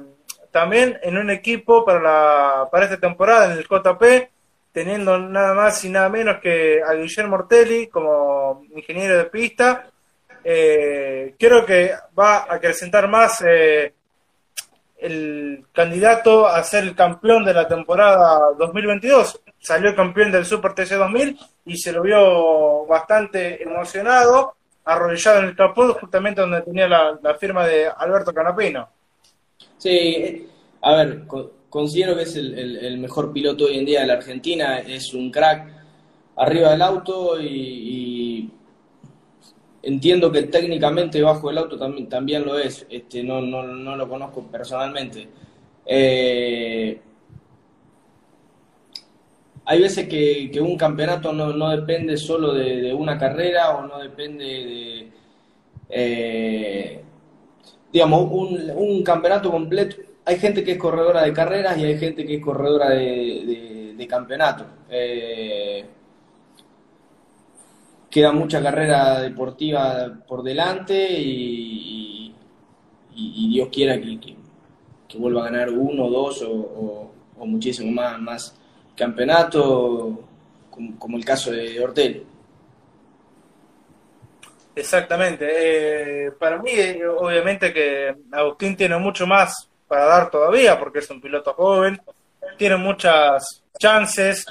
también 0.51 0.97
en 1.03 1.17
un 1.17 1.29
equipo 1.29 1.85
para, 1.85 1.99
la, 1.99 2.69
para 2.71 2.85
esta 2.85 2.99
temporada 2.99 3.45
en 3.45 3.59
el 3.59 3.67
JP, 3.67 4.29
teniendo 4.71 5.19
nada 5.19 5.53
más 5.53 5.83
y 5.85 5.89
nada 5.89 6.09
menos 6.09 6.39
que 6.41 6.81
a 6.81 6.93
Guillermo 6.93 7.37
Mortelli 7.37 7.87
como 7.87 8.63
ingeniero 8.75 9.17
de 9.17 9.25
pista. 9.25 9.89
Creo 10.43 11.65
que 11.65 11.91
va 12.17 12.37
a 12.37 12.55
acrecentar 12.55 13.07
más 13.07 13.43
el 15.05 15.65
candidato 15.71 16.47
a 16.47 16.63
ser 16.63 16.83
el 16.83 16.95
campeón 16.95 17.45
de 17.45 17.53
la 17.53 17.67
temporada 17.67 18.39
2022. 18.57 19.41
Salió 19.59 19.95
campeón 19.95 20.31
del 20.31 20.45
Super 20.45 20.73
TC 20.73 20.95
2000 20.95 21.37
y 21.65 21.77
se 21.77 21.91
lo 21.91 22.01
vio 22.01 22.85
bastante 22.85 23.61
emocionado 23.61 24.55
arrodillado 24.85 25.39
en 25.39 25.45
el 25.45 25.55
capó, 25.55 25.93
justamente 25.93 26.41
donde 26.41 26.61
tenía 26.61 26.87
la, 26.87 27.35
firma 27.39 27.65
de 27.65 27.87
Alberto 27.87 28.33
Canapino. 28.33 28.87
Sí, 29.77 30.47
a 30.81 30.95
ver, 30.95 31.23
considero 31.69 32.15
que 32.15 32.23
es 32.23 32.35
el, 32.35 32.97
mejor 32.99 33.33
piloto 33.33 33.65
hoy 33.65 33.79
en 33.79 33.85
día 33.85 34.01
de 34.01 34.07
la 34.07 34.13
Argentina, 34.13 34.79
es 34.79 35.13
un 35.13 35.31
crack 35.31 35.67
arriba 36.37 36.71
del 36.71 36.81
auto 36.83 37.41
y, 37.41 38.49
entiendo 39.85 40.31
que 40.31 40.43
técnicamente 40.43 41.21
bajo 41.21 41.49
el 41.49 41.57
auto 41.59 41.77
también, 41.77 42.09
también 42.09 42.45
lo 42.45 42.57
es, 42.57 42.85
este, 42.89 43.23
no, 43.23 43.41
no, 43.41 43.63
no 43.63 43.95
lo 43.95 44.09
conozco 44.09 44.43
personalmente. 44.47 45.27
Eh, 45.85 46.99
hay 49.65 49.81
veces 49.81 50.07
que, 50.07 50.59
un 50.61 50.77
campeonato 50.77 51.33
no, 51.33 51.69
depende 51.69 52.17
solo 52.17 52.53
de, 52.53 52.93
una 52.93 53.17
carrera 53.17 53.75
o 53.77 53.87
no 53.87 53.99
depende 53.99 54.45
de, 54.45 55.11
eh, 55.89 57.01
digamos, 57.91 58.29
un, 58.31 59.03
campeonato 59.03 59.51
completo. 59.51 59.97
Hay 60.25 60.37
gente 60.37 60.63
que 60.63 60.73
es 60.73 60.77
corredora 60.77 61.23
de 61.23 61.33
carreras 61.33 61.77
y 61.77 61.85
hay 61.85 61.97
gente 61.97 62.25
que 62.25 62.35
es 62.35 62.41
corredora 62.41 62.89
de, 62.89 63.93
de, 63.97 64.07
campeonato. 64.07 64.65
Eh, 64.89 65.85
queda 68.15 68.31
mucha 68.31 68.63
carrera 68.63 69.19
deportiva 69.19 70.09
por 70.25 70.41
delante 70.41 70.95
y, 70.95 72.33
Dios 73.13 73.67
quiera 73.69 73.99
que, 73.99 74.37
vuelva 75.17 75.41
a 75.41 75.51
ganar 75.51 75.69
uno, 75.69 76.09
dos 76.09 76.41
o, 76.47 77.11
muchísimo 77.39 77.91
más, 77.91 78.17
más 78.21 78.57
campeonato, 78.95 80.27
como, 80.97 81.17
el 81.17 81.25
caso 81.25 81.51
de 81.51 81.77
Ortel. 81.83 82.25
Exactamente. 84.73 85.47
Eh, 86.27 86.31
para 86.39 86.57
mí, 86.59 86.71
eh, 86.71 87.05
obviamente 87.05 87.73
que 87.73 88.15
Agustín 88.31 88.77
tiene 88.77 88.97
mucho 88.97 89.27
más 89.27 89.69
para 89.89 90.05
dar 90.05 90.31
todavía, 90.31 90.79
porque 90.79 90.99
es 90.99 91.09
un 91.09 91.19
piloto 91.19 91.53
joven, 91.53 92.01
tiene 92.57 92.77
muchas 92.77 93.61
chances. 93.77 94.45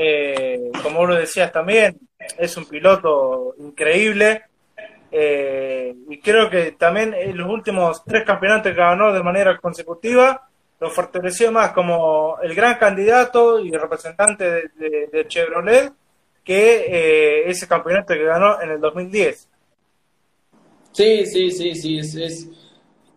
Eh, 0.00 0.70
como 0.80 1.00
vos 1.00 1.08
lo 1.08 1.14
decías 1.16 1.50
también, 1.50 1.98
es 2.38 2.56
un 2.56 2.66
piloto 2.66 3.54
increíble. 3.58 4.44
y 5.10 6.18
creo 6.20 6.48
que 6.48 6.72
también 6.72 7.14
en 7.14 7.36
los 7.36 7.50
últimos 7.50 8.04
tres 8.04 8.24
campeonatos 8.24 8.72
que 8.72 8.78
ganó 8.78 9.12
de 9.12 9.22
manera 9.22 9.58
consecutiva, 9.58 10.48
lo 10.80 10.90
fortaleció 10.90 11.50
más 11.50 11.72
como 11.72 12.38
el 12.42 12.54
gran 12.54 12.78
candidato 12.78 13.58
y 13.58 13.70
representante 13.72 14.70
de, 14.76 15.26
Chevrolet 15.26 15.92
que 16.44 16.86
eh, 16.88 17.50
ese 17.50 17.66
campeonato 17.66 18.14
que 18.14 18.24
ganó 18.24 18.60
en 18.62 18.70
el 18.70 18.80
2010. 18.80 19.48
Sí, 20.92 21.26
sí, 21.26 21.50
sí, 21.50 21.74
sí, 21.74 21.98
es, 21.98 22.14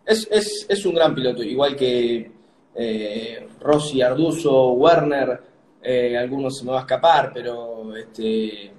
es, 0.05 0.65
es, 0.67 0.85
un 0.85 0.95
gran 0.95 1.15
piloto, 1.15 1.41
igual 1.41 1.75
que 1.75 2.31
eh, 2.75 3.47
Rossi, 3.61 4.01
Arduzo, 4.01 4.73
Werner, 4.73 5.39
eh, 5.83 6.17
algunos 6.17 6.57
se 6.57 6.65
me 6.65 6.71
va 6.71 6.79
a 6.79 6.81
escapar, 6.81 7.31
pero 7.33 7.95
este, 7.95 8.71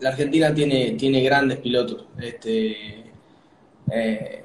la 0.00 0.10
Argentina 0.10 0.54
tiene, 0.54 0.92
tiene 0.92 1.22
grandes 1.22 1.58
pilotos. 1.58 2.06
Este, 2.18 3.04
eh, 3.90 4.44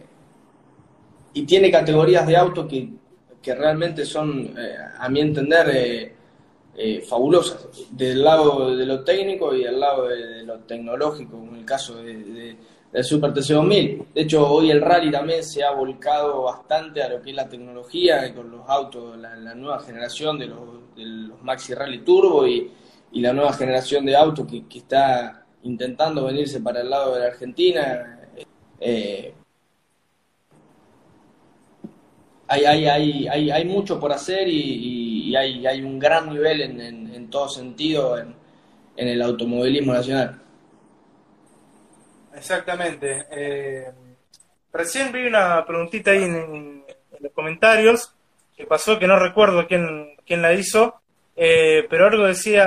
y 1.34 1.44
tiene 1.44 1.72
categorías 1.72 2.28
de 2.28 2.36
auto 2.36 2.68
que 2.68 3.02
que 3.42 3.56
realmente 3.56 4.06
son, 4.06 4.54
eh, 4.58 4.76
a 5.00 5.10
mi 5.10 5.20
entender, 5.20 6.14
eh, 6.76 6.96
eh, 6.98 7.02
fabulosas, 7.02 7.68
del 7.92 8.24
lado 8.24 8.76
de 8.76 8.86
lo 8.86 9.04
técnico 9.04 9.54
y 9.54 9.64
del 9.64 9.80
lado 9.80 10.08
de, 10.08 10.44
lo 10.44 10.60
tecnológico, 10.60 11.38
en 11.38 11.58
el 11.58 11.66
caso 11.66 12.02
de, 12.02 12.56
del 12.92 13.04
Super 13.04 13.34
TC2000. 13.34 14.06
De 14.14 14.22
hecho, 14.22 14.48
hoy 14.48 14.72
el 14.72 14.82
rally 14.82 15.12
también 15.12 15.44
se 15.44 15.64
ha 15.64 15.72
volcado 15.72 16.44
bastante 16.44 17.02
a 17.04 17.10
lo 17.10 17.22
que 17.22 17.32
es 17.32 17.36
la 17.36 17.48
tecnología, 17.48 18.34
con 18.34 18.52
los 18.52 18.62
autos, 18.68 19.18
la, 19.18 19.56
nueva 19.56 19.80
generación 19.80 20.40
de 20.40 20.48
los, 20.48 20.60
Maxi 21.42 21.74
Rally 21.74 22.00
Turbo 22.00 22.48
y, 22.48 22.72
la 23.14 23.34
nueva 23.34 23.52
generación 23.54 24.06
de 24.06 24.16
autos 24.16 24.48
que, 24.48 24.66
que, 24.68 24.80
está 24.80 25.46
intentando 25.64 26.26
venirse 26.26 26.62
para 26.62 26.82
el 26.82 26.90
lado 26.90 27.14
de 27.14 27.20
la 27.20 27.28
Argentina. 27.28 28.20
Eh, 28.80 29.34
hay, 32.48 32.66
hay, 32.66 33.28
hay, 33.28 33.50
hay, 33.52 33.66
mucho 33.66 34.00
por 34.00 34.12
hacer 34.12 34.48
y, 34.48 35.11
hay, 35.36 35.66
hay, 35.66 35.82
un 35.82 36.00
gran 36.00 36.30
nivel 36.30 36.62
en, 36.62 36.82
en, 36.82 37.30
todo 37.30 37.50
sentido 37.50 38.18
en, 38.18 38.36
el 38.96 39.22
automovilismo 39.22 39.94
nacional. 39.94 40.40
Exactamente. 42.36 43.26
Eh, 43.32 43.92
recién 44.72 45.12
vi 45.12 45.26
una 45.26 45.66
preguntita 45.66 46.12
ahí 46.12 46.24
en, 46.24 46.84
los 47.20 47.32
comentarios 47.34 48.14
que 48.56 48.66
pasó, 48.66 48.98
que 49.00 49.08
no 49.08 49.18
recuerdo 49.18 49.68
quién, 49.68 50.16
quién 50.26 50.42
la 50.42 50.54
hizo, 50.54 51.02
eh, 51.36 51.86
pero 51.90 52.08
algo 52.08 52.26
decía, 52.26 52.66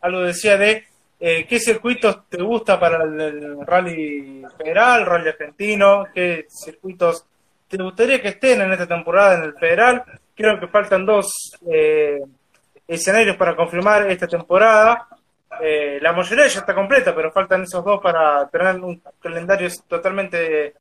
algo 0.00 0.20
decía 0.20 0.56
de 0.56 0.84
eh, 1.18 1.46
qué 1.48 1.58
circuitos 1.58 2.28
te 2.28 2.42
gusta 2.42 2.78
para 2.78 3.04
el, 3.04 3.66
rally 3.66 4.42
federal, 4.56 5.04
rally 5.06 5.28
argentino, 5.28 6.06
qué 6.14 6.46
circuitos 6.48 7.26
¿Te 7.70 7.80
gustaría 7.80 8.20
que 8.20 8.30
estén 8.30 8.60
en 8.60 8.72
esta 8.72 8.88
temporada 8.88 9.36
en 9.36 9.44
el 9.44 9.54
federal? 9.54 10.02
Creo 10.40 10.58
que 10.58 10.68
faltan 10.68 11.04
dos 11.04 11.52
eh, 11.70 12.18
escenarios 12.88 13.36
para 13.36 13.54
confirmar 13.54 14.10
esta 14.10 14.26
temporada. 14.26 15.06
Eh, 15.60 15.98
la 16.00 16.14
mayoría 16.14 16.46
ya 16.46 16.60
está 16.60 16.74
completa, 16.74 17.14
pero 17.14 17.30
faltan 17.30 17.64
esos 17.64 17.84
dos 17.84 18.00
para 18.00 18.48
tener 18.48 18.76
un 18.76 19.02
calendario 19.20 19.68
totalmente 19.86 20.76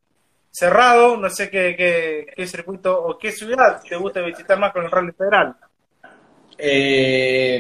cerrado. 0.50 1.17
No 1.17 1.30
sé 1.30 1.50
qué, 1.50 2.34
circuito 2.48 3.04
o 3.04 3.17
qué 3.17 3.34
ciudad 3.34 3.82
te 3.82 3.98
gusta 3.98 4.22
visitar 4.22 4.58
más 4.58 4.72
con 4.72 4.86
el 4.86 4.91
Rally 4.91 5.12
Federal. 5.12 5.54
Eh, 6.58 7.60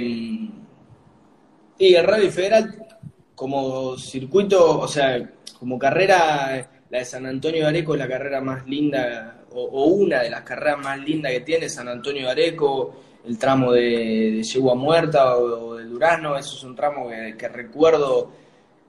y 1.79 1.95
el 1.95 2.07
Rally 2.07 2.29
Federal 2.29 2.97
como 3.35 3.97
circuito, 3.97 4.79
o 4.79 4.87
sea, 4.87 5.19
como 5.59 5.77
carrera 5.77 6.65
la 6.89 6.99
de 6.99 7.05
San 7.05 7.25
Antonio 7.25 7.63
de 7.63 7.67
Areco 7.67 7.93
es 7.93 7.99
la 7.99 8.07
carrera 8.07 8.39
más 8.39 8.65
linda, 8.65 9.38
o, 9.53 9.85
una 9.85 10.21
de 10.21 10.29
las 10.29 10.41
carreras 10.41 10.79
más 10.79 10.99
lindas 10.99 11.31
que 11.31 11.41
tiene 11.41 11.69
San 11.69 11.87
Antonio 11.87 12.23
de 12.23 12.31
Areco, 12.31 12.95
el 13.25 13.37
tramo 13.37 13.71
de, 13.71 14.41
de 14.41 14.59
Muerta 14.75 15.37
o, 15.37 15.75
de 15.75 15.85
Durazno, 15.85 16.37
eso 16.37 16.55
es 16.55 16.63
un 16.63 16.75
tramo 16.75 17.09
que, 17.37 17.47
recuerdo 17.49 18.31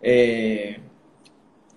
eh, 0.01 0.79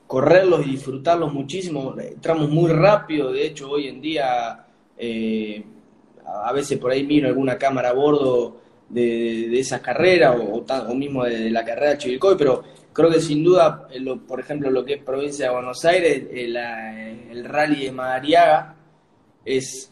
correrlos 0.07 0.65
y 0.65 0.71
disfrutarlos 0.71 1.33
muchísimo, 1.33 1.95
tramos 2.21 2.49
muy 2.49 2.71
rápidos, 2.71 3.33
de 3.33 3.47
hecho 3.47 3.69
hoy 3.71 3.87
en 3.87 4.01
día 4.01 4.65
eh, 4.97 5.63
a 6.25 6.51
veces 6.53 6.77
por 6.77 6.91
ahí 6.91 7.03
miro 7.03 7.27
alguna 7.27 7.57
cámara 7.57 7.89
a 7.89 7.93
bordo 7.93 8.57
de, 8.89 9.59
esa 9.59 9.81
carrera 9.81 10.33
o, 10.33 10.63
o, 10.63 10.95
mismo 10.95 11.23
de, 11.23 11.49
la 11.49 11.65
carrera 11.65 11.91
de 11.91 11.97
Chivilcoy, 11.97 12.35
pero 12.37 12.63
creo 12.93 13.09
que 13.09 13.19
sin 13.19 13.43
duda, 13.43 13.87
eh, 13.91 13.99
por 14.27 14.39
ejemplo, 14.39 14.69
lo 14.69 14.85
que 14.85 14.93
es 14.93 15.03
provincia 15.03 15.47
de 15.47 15.53
Buenos 15.53 15.83
Aires, 15.83 16.23
eh, 16.31 17.27
el 17.31 17.45
rally 17.45 17.85
de 17.85 17.91
Madariaga 17.91 18.75
es 19.43 19.91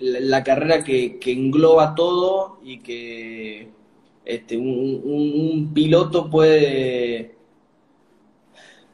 la, 0.00 0.42
carrera 0.42 0.82
que, 0.82 1.18
engloba 1.26 1.94
todo 1.94 2.58
y 2.64 2.80
que 2.80 3.68
este, 4.24 4.56
un, 4.56 5.70
piloto 5.74 6.28
puede 6.30 7.34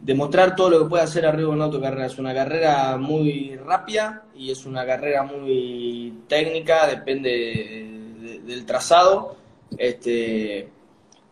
demostrar 0.01 0.57
todo 0.57 0.71
lo 0.71 0.79
que 0.81 0.89
puede 0.89 1.03
hacer 1.05 1.25
arriba 1.27 1.51
de 1.51 1.55
una 1.55 1.65
autocarrera. 1.67 2.07
Es 2.07 2.19
una 2.19 2.35
carrera 2.35 2.97
muy 2.97 3.57
rápida 3.57 4.25
y 4.35 4.51
es 4.51 4.67
una 4.67 4.85
carrera 4.85 5.23
muy 5.23 6.15
técnica, 6.29 6.87
depende 6.87 8.41
del 8.45 8.67
trazado. 8.67 9.37
Este, 9.79 10.69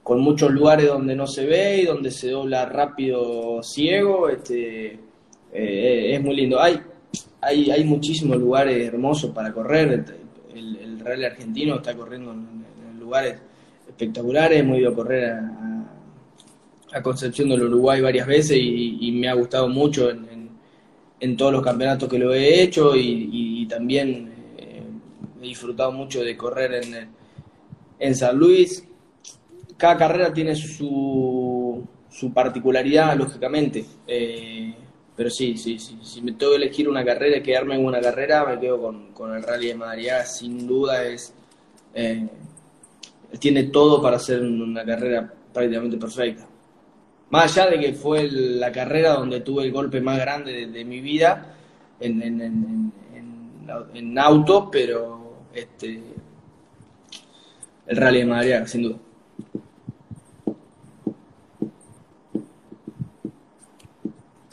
con 0.09 0.21
muchos 0.21 0.51
lugares 0.51 0.87
donde 0.87 1.15
no 1.15 1.27
se 1.27 1.45
ve 1.45 1.83
y 1.83 1.85
donde 1.85 2.11
se 2.11 2.31
dobla 2.31 2.65
rápido 2.65 3.63
ciego, 3.63 4.31
este, 4.31 4.99
eh, 5.53 6.15
es 6.15 6.23
muy 6.23 6.35
lindo. 6.35 6.59
Hay, 6.59 6.81
hay, 7.43 7.71
hay 7.71 7.85
muchísimos 7.85 8.39
lugares 8.39 8.89
hermosos 8.89 9.33
para 9.33 9.53
correr, 9.53 10.07
el, 10.55 10.77
el 10.77 11.01
Real 11.01 11.27
Argentino 11.27 11.75
está 11.77 11.95
corriendo 11.95 12.33
en, 12.33 12.99
lugares 12.99 13.39
espectaculares, 13.87 14.61
hemos 14.61 14.79
ido 14.79 14.93
a 14.93 14.95
correr 14.95 15.31
a, 16.91 17.03
Concepción 17.03 17.51
del 17.51 17.65
Uruguay 17.65 18.01
varias 18.01 18.27
veces 18.27 18.57
y, 18.59 19.13
me 19.13 19.29
ha 19.29 19.35
gustado 19.35 19.69
mucho 19.69 20.09
en, 20.09 20.49
en, 21.21 21.37
todos 21.37 21.53
los 21.53 21.63
campeonatos 21.63 22.09
que 22.09 22.19
lo 22.19 22.33
he 22.33 22.63
hecho 22.63 22.97
y, 22.97 23.67
también 23.69 24.33
eh, 24.57 24.83
he 25.43 25.45
disfrutado 25.49 25.93
mucho 25.93 26.23
de 26.25 26.35
correr 26.35 26.83
en, 26.83 27.09
en 27.99 28.15
San 28.17 28.39
Luis 28.39 28.88
cada 29.79 29.97
carrera 29.97 30.33
tiene 30.33 30.55
su, 30.55 31.83
su 32.11 32.33
particularidad, 32.33 33.17
lógicamente. 33.17 33.87
Eh, 34.07 34.75
pero 35.17 35.31
sí, 35.31 35.57
sí, 35.57 35.79
sí, 35.79 35.99
si 36.03 36.21
me 36.21 36.33
tengo 36.33 36.53
que 36.53 36.59
elegir 36.59 36.89
una 36.89 37.05
carrera 37.05 37.39
y 37.39 37.43
quedarme 37.43 37.77
en 37.77 37.85
una 37.85 38.01
carrera, 38.01 38.45
me 38.45 38.61
quedo 38.61 38.81
con, 39.15 39.35
el 39.35 39.43
Rally 39.43 39.69
de 39.69 39.75
Madrid. 39.75 40.09
Sin 40.25 40.67
duda 40.67 41.05
es 41.05 41.33
eh, 41.95 42.29
tiene 43.39 43.65
todo 43.65 44.01
para 44.01 44.19
ser 44.19 44.43
una 44.43 44.85
carrera 44.85 45.33
prácticamente 45.53 45.97
perfecta. 45.97 46.47
Más 47.31 47.57
allá 47.57 47.71
de 47.71 47.81
que 47.81 47.93
fue 47.93 48.29
la 48.31 48.73
carrera 48.73 49.15
donde 49.15 49.41
tuve 49.41 49.65
el 49.65 49.73
golpe 49.73 50.01
más 50.01 50.19
grande 50.19 50.67
de, 50.67 50.85
mi 50.85 51.01
vida 51.01 51.55
en, 52.01 52.23
en, 52.23 52.41
en, 52.41 52.93
en, 53.95 54.19
auto, 54.19 54.71
pero 54.71 55.45
este, 55.53 56.01
el 57.87 57.97
Rally 57.97 58.21
de 58.21 58.27
Madrid, 58.27 58.55
sin 58.65 58.83
duda. 58.83 58.97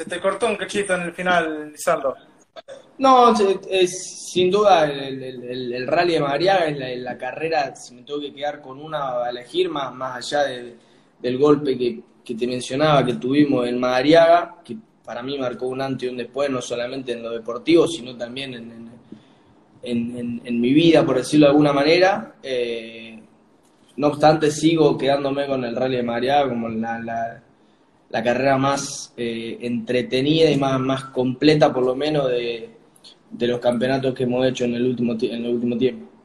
Te 0.08 0.20
cortó 0.20 0.48
un 0.48 0.56
cachito 0.56 0.96
en 0.96 1.02
el 1.02 1.14
final, 1.14 1.72
Lisandro. 1.72 2.16
No, 2.98 3.34
es, 3.70 4.30
sin 4.32 4.50
duda 4.50 4.86
el, 4.86 5.86
rally 5.86 6.14
de 6.14 6.20
Madariaga 6.22 6.68
es 6.68 7.00
la, 7.02 7.18
carrera, 7.18 7.76
si 7.76 7.94
me 7.94 8.04
tengo 8.04 8.22
que 8.22 8.34
quedar 8.34 8.62
con 8.62 8.80
una 8.80 9.24
a 9.24 9.30
elegir, 9.30 9.70
más, 9.70 9.94
más 9.94 10.18
allá 10.18 10.44
del 11.20 11.38
golpe 11.38 11.78
que, 11.78 12.02
te 12.34 12.48
mencionaba 12.48 13.06
que 13.06 13.16
tuvimos 13.16 13.68
en 13.68 13.80
Madariaga, 13.80 14.62
que 14.64 14.78
para 15.04 15.22
mí 15.22 15.38
marcó 15.38 15.68
un 15.68 15.82
antes 15.82 16.08
y 16.08 16.12
un 16.12 16.18
después, 16.18 16.50
no 16.50 16.62
solamente 16.62 17.12
en 17.12 17.22
lo 17.22 17.32
deportivo, 17.32 17.88
sino 17.88 18.16
también 18.16 18.54
en, 18.54 20.42
en, 20.46 20.62
mi 20.62 20.74
vida, 20.74 21.06
por 21.06 21.18
decirlo 21.18 21.48
de 21.48 21.52
alguna 21.52 21.74
manera. 21.74 22.36
Eh, 22.42 23.20
no 23.98 24.08
obstante, 24.08 24.50
sigo 24.50 24.98
quedándome 24.98 25.46
con 25.46 25.64
el 25.66 25.76
rally 25.76 25.98
de 25.98 26.04
Madariaga 26.04 26.50
como 26.50 26.70
la 26.70 27.00
la 27.00 27.45
carrera 28.12 28.58
más 28.58 29.14
eh, 29.18 29.58
entretenida 29.62 30.50
y 30.50 30.58
más, 30.58 30.80
más 30.80 31.06
completa, 31.06 31.74
por 31.74 31.84
lo 31.84 31.96
menos, 31.96 32.30
de, 32.30 32.72
los 33.40 33.60
campeonatos 33.60 34.14
que 34.14 34.24
hemos 34.24 34.46
hecho 34.46 34.66
en 34.66 34.76
el 34.76 34.86
último, 34.86 35.14
en 35.14 35.46
el 35.46 35.54
último 35.54 35.78
tiempo. 35.78 36.16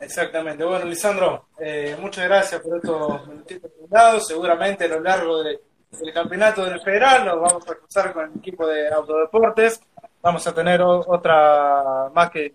Exactamente. 0.00 0.64
Bueno, 0.64 0.84
Lisandro, 0.86 1.48
eh, 1.58 1.96
muchas 2.00 2.24
gracias 2.24 2.60
por 2.60 2.76
estos 2.76 3.26
minutitos 3.28 3.70
Seguramente 4.26 4.84
a 4.84 4.88
lo 4.88 5.00
largo 5.00 5.42
del 5.42 5.58
campeonato 6.14 6.64
del 6.64 6.80
federal 6.80 7.24
nos 7.24 7.40
vamos 7.40 7.68
a 7.68 7.74
cruzar 7.74 8.12
con 8.12 8.30
el 8.30 8.38
equipo 8.38 8.66
de 8.66 8.88
autodeportes. 8.88 9.80
Vamos 10.22 10.46
a 10.46 10.54
tener 10.54 10.80
otra 10.82 12.10
más 12.14 12.30
que, 12.30 12.52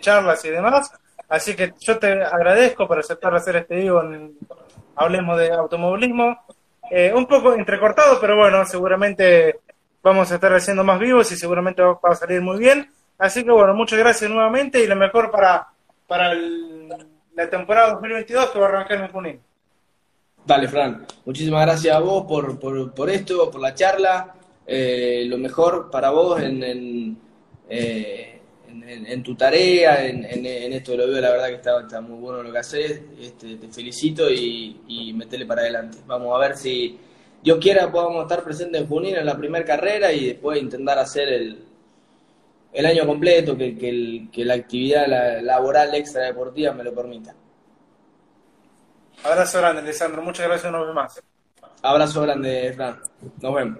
charlas 0.00 0.44
y 0.44 0.50
demás. 0.50 0.90
Así 1.28 1.54
que 1.54 1.74
yo 1.80 1.98
te 1.98 2.22
agradezco 2.22 2.86
por 2.86 2.98
aceptar 2.98 3.34
hacer 3.34 3.56
este 3.56 3.76
vivo 3.76 4.02
en 4.02 4.38
Hablemos 4.94 5.38
de 5.38 5.52
Automovilismo. 5.52 6.38
Eh, 6.90 7.12
un 7.14 7.26
poco 7.26 7.54
entrecortado, 7.54 8.20
pero 8.20 8.36
bueno, 8.36 8.64
seguramente 8.64 9.60
vamos 10.02 10.30
a 10.30 10.36
estar 10.36 10.52
haciendo 10.54 10.84
más 10.84 11.00
vivos 11.00 11.30
y 11.32 11.36
seguramente 11.36 11.82
va 11.82 11.98
a 12.02 12.14
salir 12.14 12.40
muy 12.40 12.58
bien. 12.58 12.90
Así 13.18 13.44
que 13.44 13.50
bueno, 13.50 13.74
muchas 13.74 13.98
gracias 13.98 14.30
nuevamente 14.30 14.82
y 14.82 14.86
lo 14.86 14.96
mejor 14.96 15.30
para, 15.30 15.66
para 16.06 16.32
la 16.34 17.50
temporada 17.50 17.94
2022 17.94 18.50
que 18.50 18.58
va 18.58 18.66
a 18.66 18.68
arrancar 18.68 19.00
en 19.00 19.08
Junín. 19.08 19.40
Dale, 20.44 20.68
Fran. 20.68 21.04
Muchísimas 21.24 21.66
gracias 21.66 21.96
a 21.96 21.98
vos 21.98 22.24
por, 22.24 22.58
por, 22.60 22.94
por 22.94 23.10
esto, 23.10 23.50
por 23.50 23.60
la 23.60 23.74
charla. 23.74 24.34
Eh, 24.66 25.24
lo 25.26 25.38
mejor 25.38 25.90
para 25.90 26.10
vos 26.10 26.40
en, 26.40 26.62
en 26.62 27.18
eh, 27.68 28.35
en, 28.86 29.22
tu 29.22 29.34
tarea, 29.34 30.06
en, 30.06 30.24
esto 30.72 30.96
lo 30.96 31.06
veo, 31.06 31.20
la 31.20 31.30
verdad 31.30 31.48
que 31.48 31.54
está, 31.54 32.00
muy 32.00 32.18
bueno 32.18 32.42
lo 32.42 32.52
que 32.52 32.58
haces, 32.58 33.00
este, 33.20 33.56
te 33.56 33.68
felicito 33.68 34.30
y, 34.30 34.80
y 34.88 35.12
metele 35.12 35.46
para 35.46 35.62
adelante. 35.62 35.98
Vamos 36.06 36.34
a 36.34 36.38
ver 36.38 36.56
si 36.56 36.98
Dios 37.42 37.58
quiera 37.60 37.90
podamos 37.90 38.22
estar 38.22 38.42
presentes 38.42 38.80
en 38.80 38.88
Junín 38.88 39.16
en 39.16 39.26
la 39.26 39.36
primera 39.36 39.64
carrera 39.64 40.12
y 40.12 40.26
después 40.26 40.60
intentar 40.60 40.98
hacer 40.98 41.28
el, 41.28 41.64
el 42.72 42.86
año 42.86 43.06
completo, 43.06 43.56
que, 43.56 43.78
que, 44.30 44.44
la 44.44 44.54
actividad 44.54 45.06
laboral 45.40 45.94
extra 45.94 46.24
deportiva 46.24 46.72
me 46.72 46.84
lo 46.84 46.94
permita. 46.94 47.34
Abrazo 49.24 49.58
grande, 49.58 49.80
Alessandro. 49.80 50.22
Muchas 50.22 50.46
gracias, 50.46 50.68
una 50.68 50.82
vez 50.82 50.94
más. 50.94 51.22
Abrazo 51.82 52.22
grande, 52.22 52.72
Fran. 52.74 53.00
Nos 53.40 53.54
vemos. 53.54 53.78